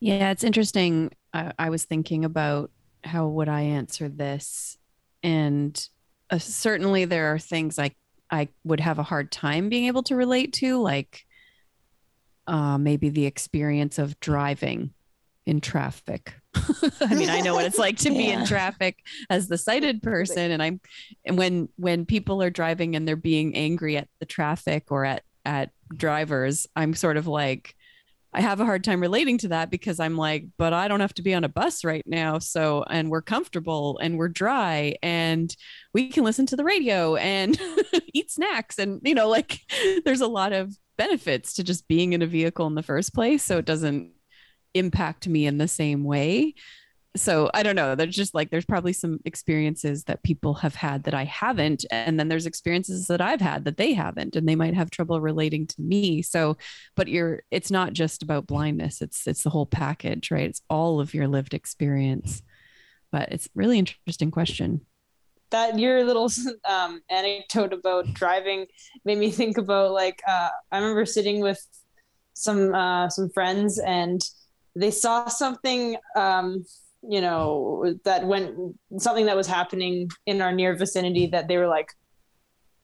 [0.00, 1.10] Yeah, it's interesting.
[1.32, 2.70] I, I was thinking about
[3.04, 4.77] how would I answer this,
[5.22, 5.88] and
[6.30, 7.92] uh, certainly there are things I
[8.30, 11.24] I would have a hard time being able to relate to, like
[12.46, 14.92] uh, maybe the experience of driving
[15.46, 16.34] in traffic.
[17.00, 18.98] I mean, I know what it's like to be in traffic
[19.30, 20.80] as the sighted person, and I'm
[21.24, 25.22] and when when people are driving and they're being angry at the traffic or at
[25.44, 27.74] at drivers, I'm sort of like
[28.32, 31.14] I have a hard time relating to that because I'm like, but I don't have
[31.14, 32.38] to be on a bus right now.
[32.38, 35.54] So, and we're comfortable and we're dry and
[35.94, 37.58] we can listen to the radio and
[38.12, 38.78] eat snacks.
[38.78, 39.60] And, you know, like
[40.04, 43.42] there's a lot of benefits to just being in a vehicle in the first place.
[43.42, 44.12] So it doesn't
[44.74, 46.54] impact me in the same way
[47.16, 47.94] so I don't know.
[47.94, 52.18] There's just like there's probably some experiences that people have had that I haven't, and
[52.18, 55.66] then there's experiences that I've had that they haven't, and they might have trouble relating
[55.68, 56.22] to me.
[56.22, 56.56] So,
[56.96, 60.48] but you're it's not just about blindness; it's it's the whole package, right?
[60.48, 62.42] It's all of your lived experience.
[63.10, 64.82] But it's really interesting question.
[65.50, 66.30] That your little
[66.68, 68.66] um, anecdote about driving
[69.04, 71.64] made me think about like uh, I remember sitting with
[72.34, 74.20] some uh, some friends and
[74.76, 76.64] they saw something um,
[77.02, 81.68] you know that when something that was happening in our near vicinity that they were
[81.68, 81.92] like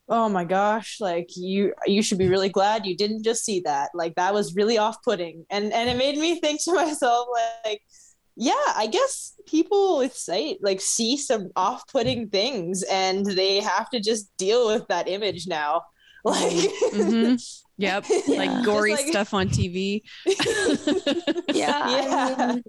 [0.09, 3.89] oh my gosh like you you should be really glad you didn't just see that
[3.95, 7.27] like that was really off-putting and and it made me think to myself
[7.65, 7.81] like
[8.37, 14.01] yeah i guess people with sight like see some off-putting things and they have to
[14.01, 15.83] just deal with that image now
[16.25, 16.53] like
[16.93, 17.35] mm-hmm.
[17.77, 18.39] yep yeah.
[18.39, 19.07] like gory like...
[19.07, 20.03] stuff on tv
[21.53, 22.35] yeah, yeah.
[22.39, 22.65] I mean,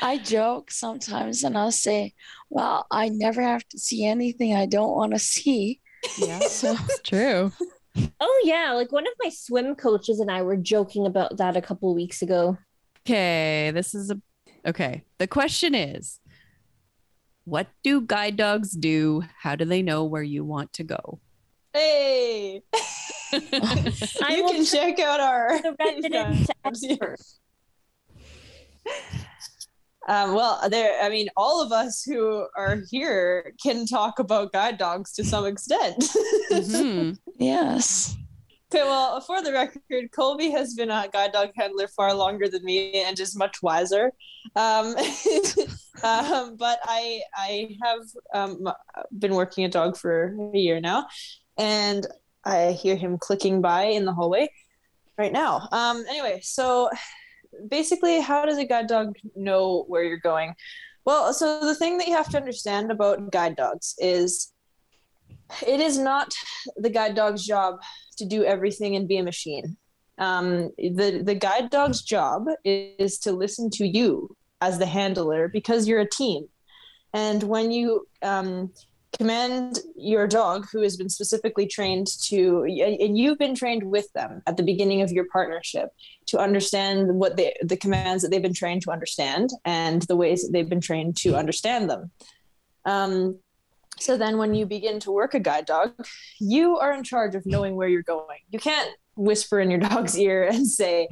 [0.00, 2.14] I joke sometimes and I'll say,
[2.50, 5.80] well, I never have to see anything I don't want to see.
[6.18, 7.52] Yeah, so it's true.
[8.20, 11.60] Oh yeah, like one of my swim coaches and I were joking about that a
[11.60, 12.56] couple weeks ago.
[13.04, 14.20] Okay, this is a
[14.64, 15.02] okay.
[15.18, 16.20] The question is,
[17.44, 19.24] what do guide dogs do?
[19.40, 21.18] How do they know where you want to go?
[21.72, 22.62] Hey,
[23.32, 27.16] you can check out our the resident expert.
[30.08, 31.02] Um, well, there.
[31.02, 35.46] I mean, all of us who are here can talk about guide dogs to some
[35.46, 36.02] extent.
[36.50, 37.12] mm-hmm.
[37.38, 38.16] Yes.
[38.70, 42.64] Okay, well, for the record, Colby has been a guide dog handler far longer than
[42.64, 44.12] me and is much wiser.
[44.56, 44.94] Um,
[46.02, 48.00] um, but I I have
[48.34, 48.68] um,
[49.18, 51.06] been working a dog for a year now,
[51.56, 52.06] and
[52.44, 54.50] I hear him clicking by in the hallway
[55.16, 55.68] right now.
[55.72, 56.90] Um, anyway, so
[57.68, 60.54] basically, how does a guide dog know where you're going?
[61.04, 64.52] Well, so the thing that you have to understand about guide dogs is
[65.66, 66.34] it is not
[66.76, 67.80] the guide dog's job
[68.18, 69.76] to do everything and be a machine.
[70.18, 75.86] Um, the the guide dog's job is to listen to you as the handler because
[75.86, 76.48] you're a team,
[77.14, 78.72] and when you um,
[79.16, 84.42] command your dog who has been specifically trained to and you've been trained with them
[84.46, 85.88] at the beginning of your partnership
[86.26, 90.42] to understand what they the commands that they've been trained to understand and the ways
[90.42, 92.10] that they've been trained to understand them.
[92.84, 93.38] Um,
[93.98, 95.92] so then when you begin to work a guide dog
[96.38, 98.38] you are in charge of knowing where you're going.
[98.50, 101.08] You can't whisper in your dog's ear and say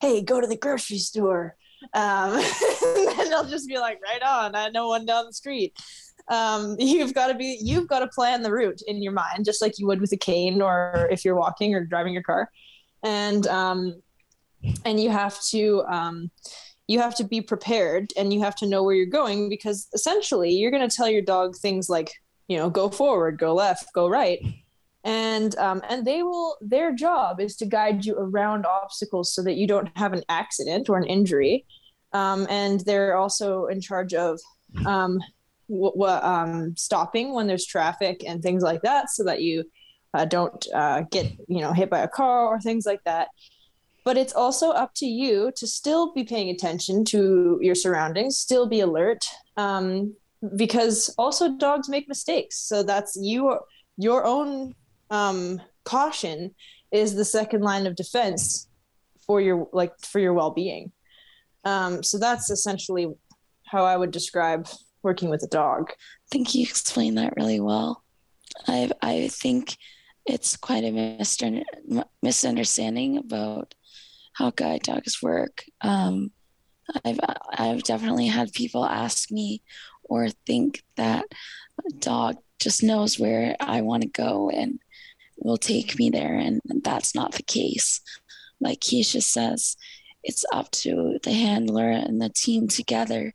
[0.00, 1.56] hey go to the grocery store.
[1.94, 2.34] Um,
[2.84, 4.54] and they'll just be like right on.
[4.54, 5.74] I know one down the street
[6.30, 9.60] um, you've got to be you've got to plan the route in your mind just
[9.60, 12.50] like you would with a cane or if you're walking or driving your car.
[13.02, 14.00] And um,
[14.84, 16.30] and you have to um,
[16.86, 20.50] you have to be prepared and you have to know where you're going because essentially
[20.50, 22.12] you're going to tell your dog things like
[22.48, 24.40] you know go forward go left go right.
[25.02, 29.54] And um, and they will their job is to guide you around obstacles so that
[29.54, 31.64] you don't have an accident or an injury.
[32.12, 34.38] Um, and they're also in charge of
[34.84, 35.20] um,
[35.70, 39.64] w- w- um, stopping when there's traffic and things like that, so that you
[40.14, 43.28] uh, don't uh, get you know hit by a car or things like that.
[44.04, 48.66] But it's also up to you to still be paying attention to your surroundings, still
[48.66, 49.24] be alert,
[49.56, 50.14] um,
[50.56, 52.58] because also dogs make mistakes.
[52.58, 53.58] So that's you
[53.96, 54.74] your own
[55.10, 56.54] um, caution
[56.92, 58.68] is the second line of defense
[59.26, 60.92] for your like for your well-being.
[61.64, 63.06] Um, so that's essentially
[63.66, 64.66] how I would describe
[65.02, 65.90] working with a dog.
[65.90, 68.02] I think you explained that really well.
[68.66, 69.76] I I think
[70.26, 71.18] it's quite a
[72.22, 73.74] misunderstanding about
[74.34, 75.64] how guide dogs work.
[75.80, 76.30] Um,
[77.04, 77.20] I've
[77.52, 79.62] I've definitely had people ask me
[80.04, 81.24] or think that
[81.86, 84.80] a dog just knows where I want to go and
[85.38, 88.00] will take me there, and that's not the case.
[88.60, 89.76] Like Keisha says,
[90.22, 93.32] it's up to the handler and the team together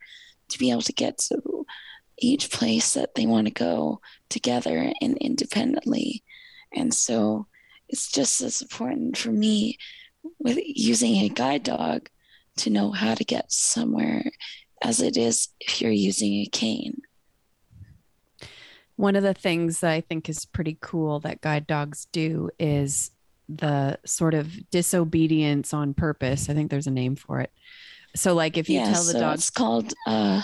[0.49, 1.65] to be able to get to
[2.17, 6.23] each place that they want to go together and independently.
[6.73, 7.47] And so
[7.89, 9.77] it's just as important for me
[10.39, 12.09] with using a guide dog
[12.57, 14.31] to know how to get somewhere
[14.81, 17.01] as it is if you're using a cane.
[18.95, 23.11] One of the things that I think is pretty cool that guide dogs do is
[23.49, 26.49] the sort of disobedience on purpose.
[26.49, 27.51] I think there's a name for it.
[28.15, 30.41] So like if you yeah, tell the so dog it's called uh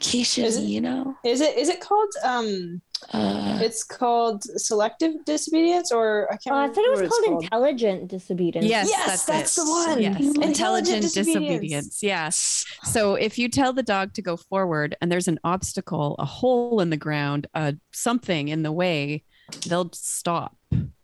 [0.00, 1.16] Keisha, Is it- you know.
[1.24, 2.82] Is it is it called um
[3.12, 7.18] Uh it's called selective disobedience or I can't Oh, I remember thought it was what
[7.20, 8.66] it's called intelligent disobedience.
[8.68, 10.02] Yes, Yes, that's, that's the one.
[10.02, 10.16] Yes.
[10.20, 11.14] Intelligent Intelligent disobedience.
[11.14, 12.02] disobedience.
[12.02, 12.64] Yes.
[12.84, 16.80] So if you tell the dog to go forward and there's an obstacle, a hole
[16.80, 19.24] in the ground, uh, something in the way,
[19.66, 20.56] they'll stop.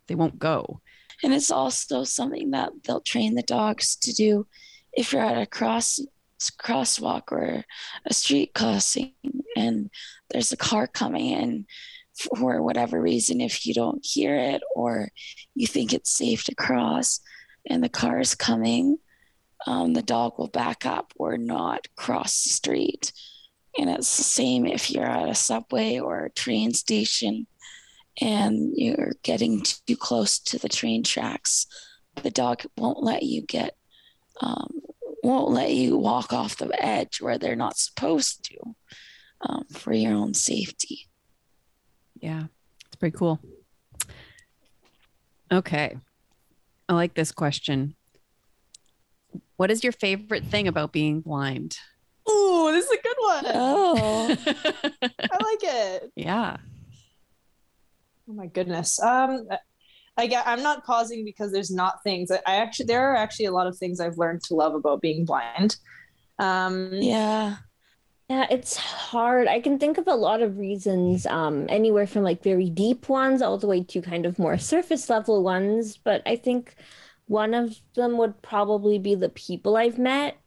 [0.07, 0.81] They won't go.
[1.23, 4.45] and it's also something that they'll train the dogs to do
[4.95, 5.99] if you're at a cross
[6.61, 7.63] crosswalk or
[8.05, 9.13] a street crossing
[9.55, 9.89] and
[10.29, 11.65] there's a car coming in
[12.37, 15.09] for whatever reason if you don't hear it or
[15.55, 17.19] you think it's safe to cross
[17.67, 18.97] and the car is coming
[19.65, 23.11] um, the dog will back up or not cross the street.
[23.77, 27.47] And it's the same if you're at a subway or a train station
[28.21, 31.67] and you're getting too close to the train tracks,
[32.21, 33.75] the dog won't let you get,
[34.41, 34.81] um,
[35.23, 38.75] won't let you walk off the edge where they're not supposed to
[39.41, 41.07] um, for your own safety.
[42.19, 42.45] Yeah.
[42.85, 43.39] It's pretty cool.
[45.51, 45.97] Okay.
[46.87, 47.95] I like this question.
[49.57, 51.77] What is your favorite thing about being blind?
[52.29, 53.45] Ooh, this is a good one.
[53.53, 54.35] Oh,
[55.01, 56.11] I like it.
[56.15, 56.57] yeah.
[58.29, 58.99] Oh my goodness.
[59.01, 59.47] Um,
[60.17, 62.31] I get, I'm not pausing because there's not things.
[62.31, 65.01] I, I actually there are actually a lot of things I've learned to love about
[65.01, 65.77] being blind.
[66.39, 67.57] Um, yeah.
[68.29, 69.47] Yeah, it's hard.
[69.47, 73.41] I can think of a lot of reasons, um, anywhere from like very deep ones
[73.41, 75.97] all the way to kind of more surface level ones.
[75.97, 76.75] But I think
[77.27, 80.37] one of them would probably be the people I've met.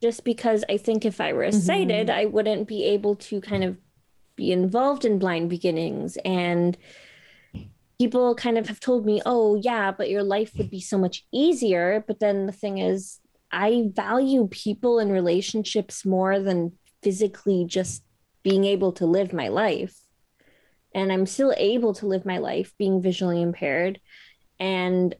[0.00, 3.76] Just because I think if I were sighted, I wouldn't be able to kind of
[4.34, 6.16] be involved in blind beginnings.
[6.24, 6.78] And
[8.00, 11.26] people kind of have told me, oh, yeah, but your life would be so much
[11.34, 12.02] easier.
[12.06, 13.20] But then the thing is,
[13.52, 16.72] I value people and relationships more than
[17.02, 18.02] physically just
[18.42, 19.94] being able to live my life.
[20.94, 24.00] And I'm still able to live my life being visually impaired.
[24.58, 25.14] And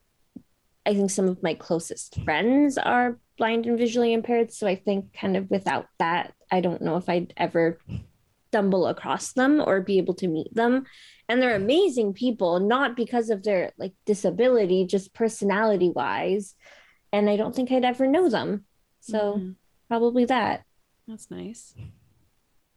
[0.87, 4.55] I think some of my closest friends are blind and visually impaired.
[4.55, 7.79] So I think, kind of without that, I don't know if I'd ever
[8.49, 10.87] stumble across them or be able to meet them.
[11.31, 16.55] And they're amazing people, not because of their like disability, just personality wise
[17.13, 18.65] and I don't think I'd ever know them.
[19.01, 19.57] So Mhm.
[19.89, 20.65] probably that.
[21.07, 21.75] That's nice.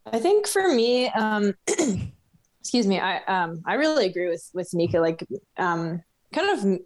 [0.06, 1.54] I think for me, um,
[2.60, 5.26] excuse me, I um, I really agree with with nika Like,
[5.58, 6.02] um,
[6.34, 6.80] kind of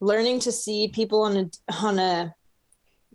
[0.00, 1.50] learning to see people on a
[1.82, 2.34] on a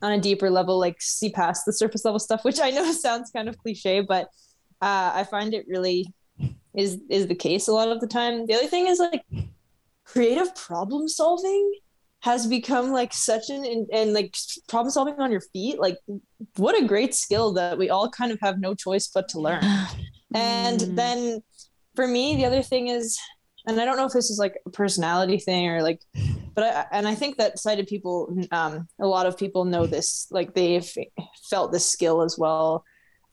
[0.02, 3.32] on a deeper level, like see past the surface level stuff, which I know sounds
[3.32, 4.26] kind of cliche, but
[4.82, 6.06] uh, I find it really
[6.78, 8.45] is is the case a lot of the time.
[8.45, 9.23] The other thing is like
[10.05, 11.73] creative problem solving
[12.21, 14.36] has become like such an and, and like
[14.67, 15.97] problem solving on your feet like
[16.57, 19.63] what a great skill that we all kind of have no choice but to learn
[20.34, 20.95] and Mm.
[20.95, 21.41] then
[21.95, 23.17] for me the other thing is
[23.67, 26.01] and i don't know if this is like a personality thing or like
[26.55, 30.28] but i and i think that sighted people um a lot of people know this
[30.32, 30.91] like they've
[31.49, 32.84] felt this skill as well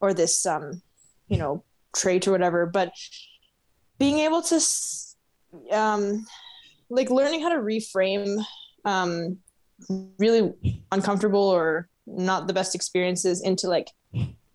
[0.00, 0.82] or this um
[1.28, 1.64] you know
[1.96, 2.92] trait or whatever but
[4.02, 4.58] being able to
[5.70, 6.26] um
[6.90, 8.44] like learning how to reframe
[8.84, 9.38] um
[10.18, 10.52] really
[10.90, 13.88] uncomfortable or not the best experiences into like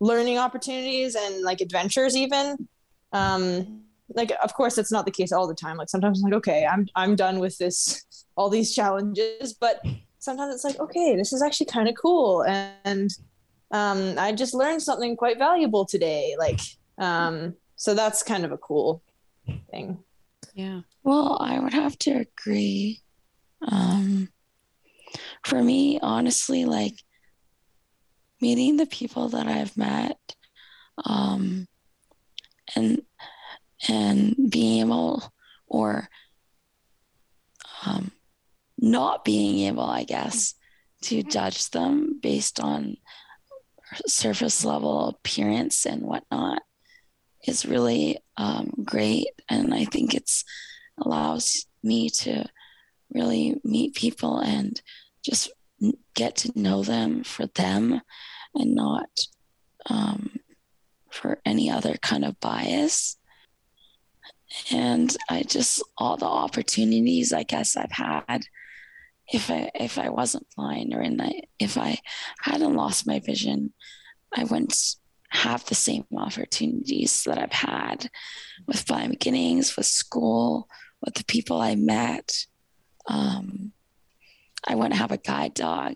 [0.00, 2.68] learning opportunities and like adventures even.
[3.14, 5.78] Um like of course that's not the case all the time.
[5.78, 8.04] Like sometimes I'm like okay i'm i'm done with this
[8.36, 9.80] all these challenges but
[10.18, 12.44] sometimes it's like okay this is actually kind of cool.
[12.84, 13.10] And
[13.70, 16.60] um i just learned something quite valuable today like
[16.98, 19.02] um so that's kind of a cool
[19.70, 20.02] thing
[20.54, 20.80] Yeah.
[21.02, 23.02] Well, I would have to agree.
[23.66, 24.28] Um,
[25.44, 26.94] for me, honestly, like
[28.40, 30.18] meeting the people that I've met,
[31.04, 31.66] um,
[32.74, 33.02] and
[33.88, 35.32] and being able
[35.66, 36.08] or
[37.86, 38.10] um,
[38.76, 40.54] not being able, I guess,
[41.02, 42.96] to judge them based on
[44.06, 46.62] surface level appearance and whatnot
[47.46, 50.44] is really um, great, and I think it's
[51.00, 52.44] allows me to
[53.12, 54.80] really meet people and
[55.24, 55.50] just
[56.14, 58.00] get to know them for them
[58.54, 59.08] and not
[59.86, 60.40] um,
[61.10, 63.16] for any other kind of bias.
[64.72, 68.42] And I just all the opportunities I guess I've had
[69.30, 71.98] if I if I wasn't blind or in the, if I
[72.40, 73.72] hadn't lost my vision,
[74.34, 74.74] I wouldn't
[75.30, 78.10] have the same opportunities that I've had
[78.66, 80.68] with blind beginnings, with school,
[81.04, 82.46] with the people I met.
[83.08, 83.72] um,
[84.66, 85.94] I want to have a guide dog.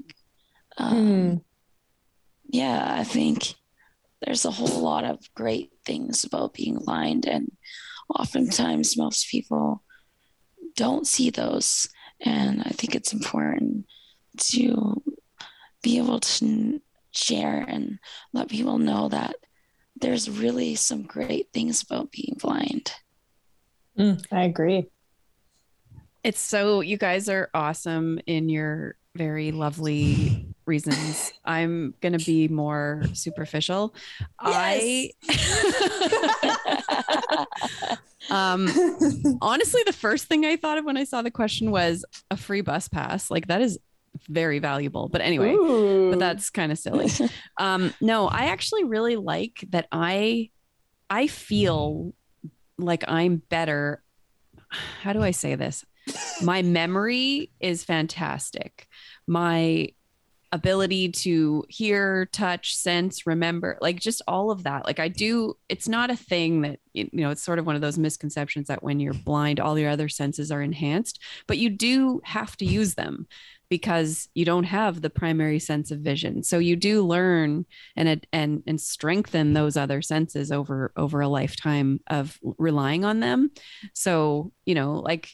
[0.78, 1.37] Um, Hmm.
[2.49, 3.55] Yeah, I think
[4.20, 7.51] there's a whole lot of great things about being blind, and
[8.09, 9.83] oftentimes most people
[10.76, 11.89] don't see those.
[12.20, 13.87] And I think it's important
[14.53, 15.03] to
[15.83, 16.80] be able to
[17.13, 17.99] share and
[18.33, 19.37] let people know that
[19.97, 22.93] there's really some great things about being blind.
[23.99, 24.89] Mm, I agree.
[26.25, 31.33] It's so you guys are awesome in your very lovely reasons.
[31.45, 33.95] I'm gonna be more superficial.
[34.39, 35.11] I
[38.31, 38.69] um
[39.43, 42.61] honestly the first thing I thought of when I saw the question was a free
[42.61, 43.31] bus pass.
[43.31, 43.79] Like that is
[44.29, 45.09] very valuable.
[45.09, 46.11] But anyway, Ooh.
[46.11, 47.11] but that's kind of silly.
[47.59, 50.51] Um, no, I actually really like that I
[51.09, 52.15] I feel
[52.79, 54.03] like I'm better.
[55.03, 55.85] How do I say this?
[56.43, 58.89] My memory is fantastic.
[59.27, 59.91] My
[60.53, 64.85] ability to hear, touch, sense, remember, like just all of that.
[64.87, 67.81] Like I do, it's not a thing that, you know, it's sort of one of
[67.81, 72.21] those misconceptions that when you're blind, all your other senses are enhanced, but you do
[72.25, 73.27] have to use them
[73.73, 76.43] because you don't have the primary sense of vision.
[76.43, 77.64] So you do learn
[77.97, 83.51] and and and strengthen those other senses over over a lifetime of relying on them.
[83.95, 85.31] So, you know, like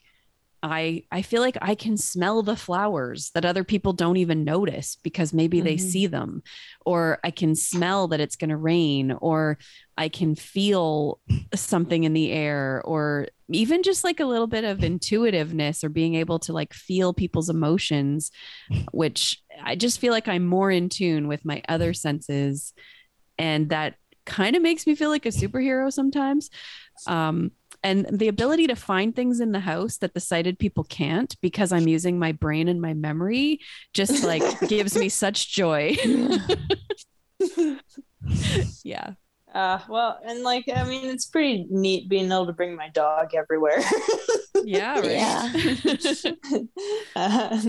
[0.62, 4.96] I I feel like I can smell the flowers that other people don't even notice
[5.02, 5.80] because maybe they Mhm.
[5.80, 6.42] see them
[6.84, 9.58] or I can smell that it's going to rain or
[9.96, 11.20] I can feel
[11.54, 16.14] something in the air or even just like a little bit of intuitiveness or being
[16.16, 18.30] able to like feel people's emotions
[18.90, 22.72] which I just feel like I'm more in tune with my other senses
[23.38, 23.94] and that
[24.26, 26.50] kind of makes me feel like a superhero sometimes
[27.06, 27.52] um
[27.82, 31.72] and the ability to find things in the house that the sighted people can't because
[31.72, 33.60] I'm using my brain and my memory
[33.94, 35.96] just like gives me such joy.
[38.84, 39.12] yeah.
[39.54, 43.34] Uh, well, and like, I mean, it's pretty neat being able to bring my dog
[43.34, 43.82] everywhere.
[44.64, 45.00] Yeah.
[45.00, 46.24] Right.
[47.14, 47.60] Uh,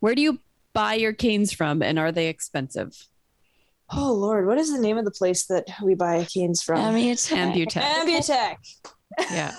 [0.00, 0.38] Where do you
[0.72, 2.96] buy your canes from and are they expensive?
[3.96, 6.80] Oh Lord, what is the name of the place that we buy canes from?
[6.80, 7.82] I mean, it's Ambutech.
[7.82, 8.56] Ambutech.
[9.30, 9.54] Yeah.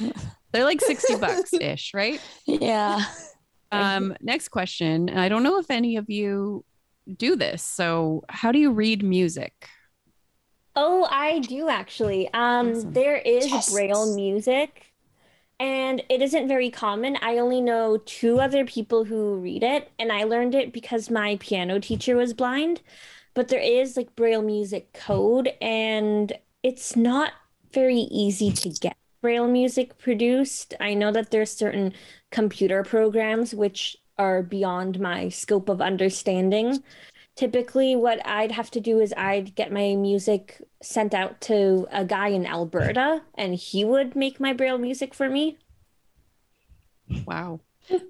[0.52, 2.20] They're like 60 bucks ish, right?
[2.46, 3.04] yeah.
[3.72, 5.08] Um, next question.
[5.08, 6.64] And I don't know if any of you
[7.16, 7.62] do this.
[7.62, 9.52] So, how do you read music?
[10.74, 12.28] Oh, I do actually.
[12.32, 12.92] Um, Awesome.
[12.92, 13.72] there is Yes.
[13.72, 14.92] braille music,
[15.58, 17.16] and it isn't very common.
[17.22, 21.36] I only know two other people who read it, and I learned it because my
[21.40, 22.80] piano teacher was blind.
[23.36, 26.32] But there is like braille music code, and
[26.64, 27.32] it's not
[27.72, 30.74] very easy to get braille music produced.
[30.80, 31.92] I know that there's certain
[32.32, 36.82] computer programs which are beyond my scope of understanding
[37.36, 42.04] typically what I'd have to do is I'd get my music sent out to a
[42.04, 45.58] guy in Alberta and he would make my braille music for me.
[47.26, 47.60] Wow.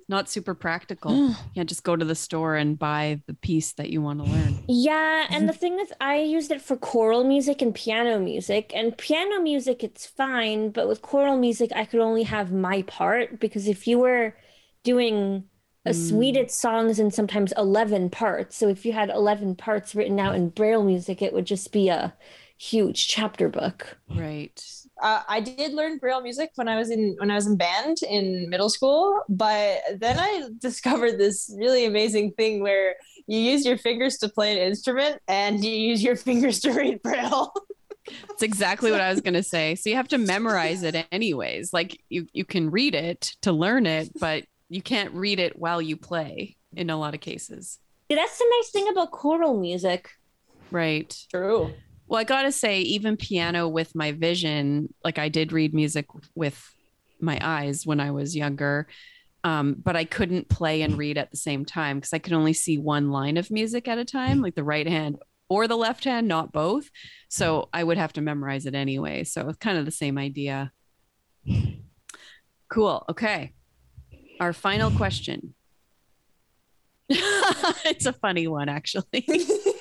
[0.09, 1.11] Not super practical.
[1.11, 1.37] Mm.
[1.55, 4.59] yeah, just go to the store and buy the piece that you want to learn.
[4.69, 8.73] Yeah, and the thing is I used it for choral music and piano music.
[8.75, 13.41] And piano music it's fine, but with choral music I could only have my part
[13.41, 14.35] because if you were
[14.83, 15.45] doing
[15.85, 16.43] a suite mm.
[16.43, 20.49] of songs and sometimes 11 parts, so if you had 11 parts written out in
[20.49, 22.15] braille music it would just be a
[22.59, 23.99] huge chapter book.
[24.15, 24.63] Right.
[25.01, 27.99] Uh, I did learn braille music when I was in when I was in band
[28.09, 33.77] in middle school, but then I discovered this really amazing thing where you use your
[33.77, 37.53] fingers to play an instrument and you use your fingers to read braille.
[38.29, 39.75] That's exactly what I was going to say.
[39.75, 41.73] So you have to memorize it anyways.
[41.73, 45.83] Like you you can read it to learn it, but you can't read it while
[45.83, 47.79] you play in a lot of cases.
[48.09, 50.11] Yeah, That's the nice thing about choral music.
[50.71, 51.17] Right.
[51.31, 51.73] True.
[52.09, 56.07] Well, I got to say even piano with my vision, like I did read music
[56.35, 56.63] with
[57.21, 58.87] my eyes when I was younger.
[59.45, 62.53] Um, but I couldn't play and read at the same time because I could only
[62.53, 66.05] see one line of music at a time, like the right hand or the left
[66.05, 66.91] hand, not both.
[67.29, 69.23] So I would have to memorize it anyway.
[69.25, 70.73] So it's kind of the same idea.
[72.69, 73.05] Cool.
[73.09, 73.53] Okay.
[74.41, 75.55] Our final question.
[77.09, 79.27] it's a funny one, actually.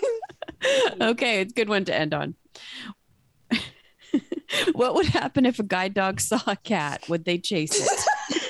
[1.02, 2.36] okay, it's a good one to end on.
[4.74, 7.08] what would happen if a guide dog saw a cat?
[7.10, 7.90] Would they chase it?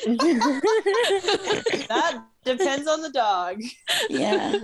[1.90, 3.62] that depends on the dog.
[4.10, 4.60] Yeah.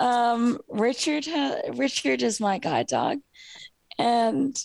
[0.00, 3.18] um, Richard, ha- Richard is my guide dog,
[3.98, 4.56] and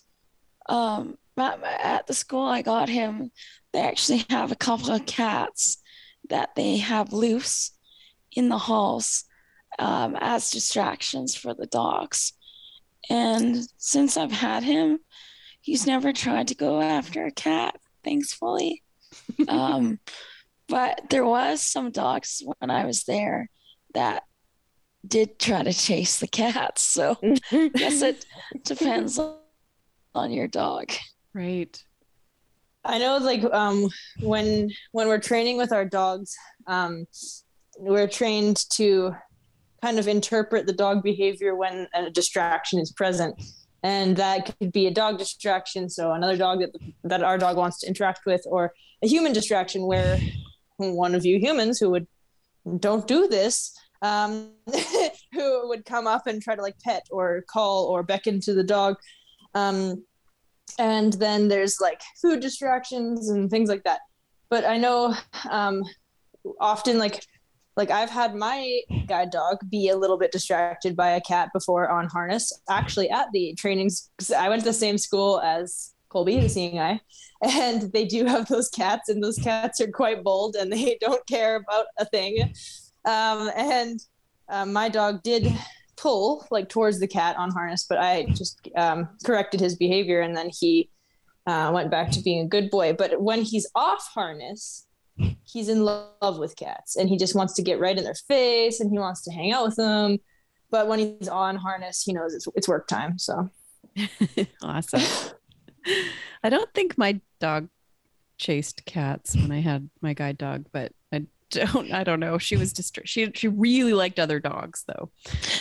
[0.68, 3.32] um, but at the school I got him,
[3.74, 5.82] they actually have a couple of cats
[6.30, 7.72] that they have loose
[8.32, 9.26] in the halls
[9.82, 12.34] um, as distractions for the dogs.
[13.10, 15.00] And since I've had him,
[15.60, 18.84] he's never tried to go after a cat, thankfully.
[19.48, 20.00] um,
[20.70, 23.50] but there was some dogs when I was there
[23.96, 24.24] that
[25.06, 26.84] did try to chase the cats.
[26.84, 27.18] So
[27.52, 28.24] I guess it
[28.64, 29.20] depends
[30.14, 30.92] on your dog.
[31.34, 31.84] Right.
[32.86, 33.90] I know like um
[34.22, 36.36] when when we're training with our dogs,
[36.68, 37.06] um
[37.78, 39.16] we're trained to
[39.82, 43.42] kind of interpret the dog behavior when a distraction is present.
[43.84, 46.72] And that could be a dog distraction, so another dog that
[47.04, 50.20] that our dog wants to interact with, or a human distraction where
[50.78, 52.08] one of you humans who would
[52.80, 54.52] don't do this um,
[55.34, 58.64] who would come up and try to like pet or call or beckon to the
[58.64, 58.98] dog
[59.54, 60.04] um,
[60.80, 64.00] and then there's like food distractions and things like that
[64.50, 65.14] but i know
[65.50, 65.84] um,
[66.60, 67.26] often like
[67.78, 71.90] like i've had my guide dog be a little bit distracted by a cat before
[71.90, 76.50] on harness actually at the trainings i went to the same school as colby the
[76.50, 77.00] seeing eye
[77.44, 81.26] and they do have those cats and those cats are quite bold and they don't
[81.28, 82.54] care about a thing
[83.06, 84.00] um, and
[84.50, 85.52] uh, my dog did
[85.98, 90.36] pull like towards the cat on harness, but I just um, corrected his behavior and
[90.36, 90.90] then he
[91.48, 92.94] uh, went back to being a good boy.
[92.94, 94.88] But when he's off harness,
[95.46, 98.80] he's in love with cats and he just wants to get right in their face
[98.80, 100.18] and he wants to hang out with them.
[100.70, 103.18] But when he's on harness, he knows it's, it's work time.
[103.20, 103.50] So
[104.64, 105.02] awesome.
[106.44, 107.68] I don't think my dog
[108.38, 112.38] chased cats when I had my guide dog, but I don't I don't know.
[112.38, 115.12] She was just she she really liked other dogs though.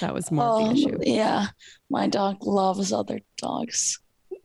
[0.00, 0.98] That was more Oh, the issue.
[1.02, 1.46] yeah.
[1.90, 3.98] My dog loves other dogs.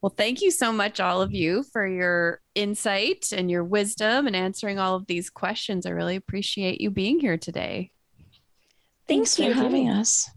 [0.00, 4.36] Well, thank you so much, all of you, for your insight and your wisdom and
[4.36, 5.86] answering all of these questions.
[5.86, 7.90] I really appreciate you being here today.
[9.08, 10.30] Thanks, for having us.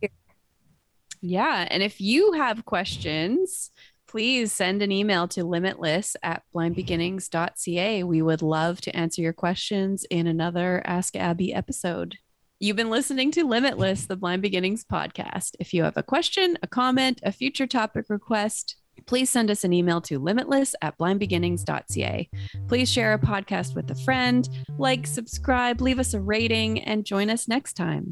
[1.22, 1.68] Yeah.
[1.70, 3.72] And if you have questions,
[4.08, 8.04] please send an email to limitless at blindbeginnings.ca.
[8.04, 12.18] We would love to answer your questions in another Ask Abby episode.
[12.60, 15.56] You've been listening to Limitless, the Blind Beginnings podcast.
[15.60, 19.74] If you have a question, a comment, a future topic request, please send us an
[19.74, 22.30] email to limitless at blindbeginnings.ca.
[22.68, 27.30] Please share a podcast with a friend, like, subscribe, leave us a rating, and join
[27.30, 28.10] us next time.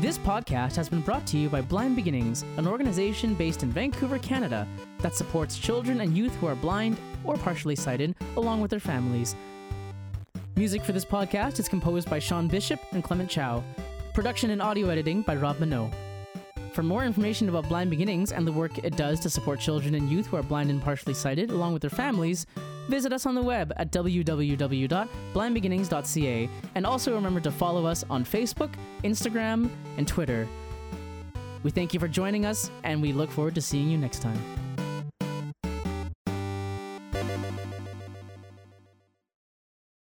[0.00, 4.18] This podcast has been brought to you by Blind Beginnings, an organization based in Vancouver,
[4.20, 4.66] Canada,
[5.00, 9.34] that supports children and youth who are blind or partially sighted, along with their families.
[10.54, 13.64] Music for this podcast is composed by Sean Bishop and Clement Chow.
[14.14, 15.92] Production and audio editing by Rob Minot.
[16.78, 20.08] For more information about Blind Beginnings and the work it does to support children and
[20.08, 22.46] youth who are blind and partially sighted, along with their families,
[22.88, 28.70] visit us on the web at www.blindbeginnings.ca and also remember to follow us on Facebook,
[29.02, 30.46] Instagram, and Twitter.
[31.64, 34.67] We thank you for joining us, and we look forward to seeing you next time.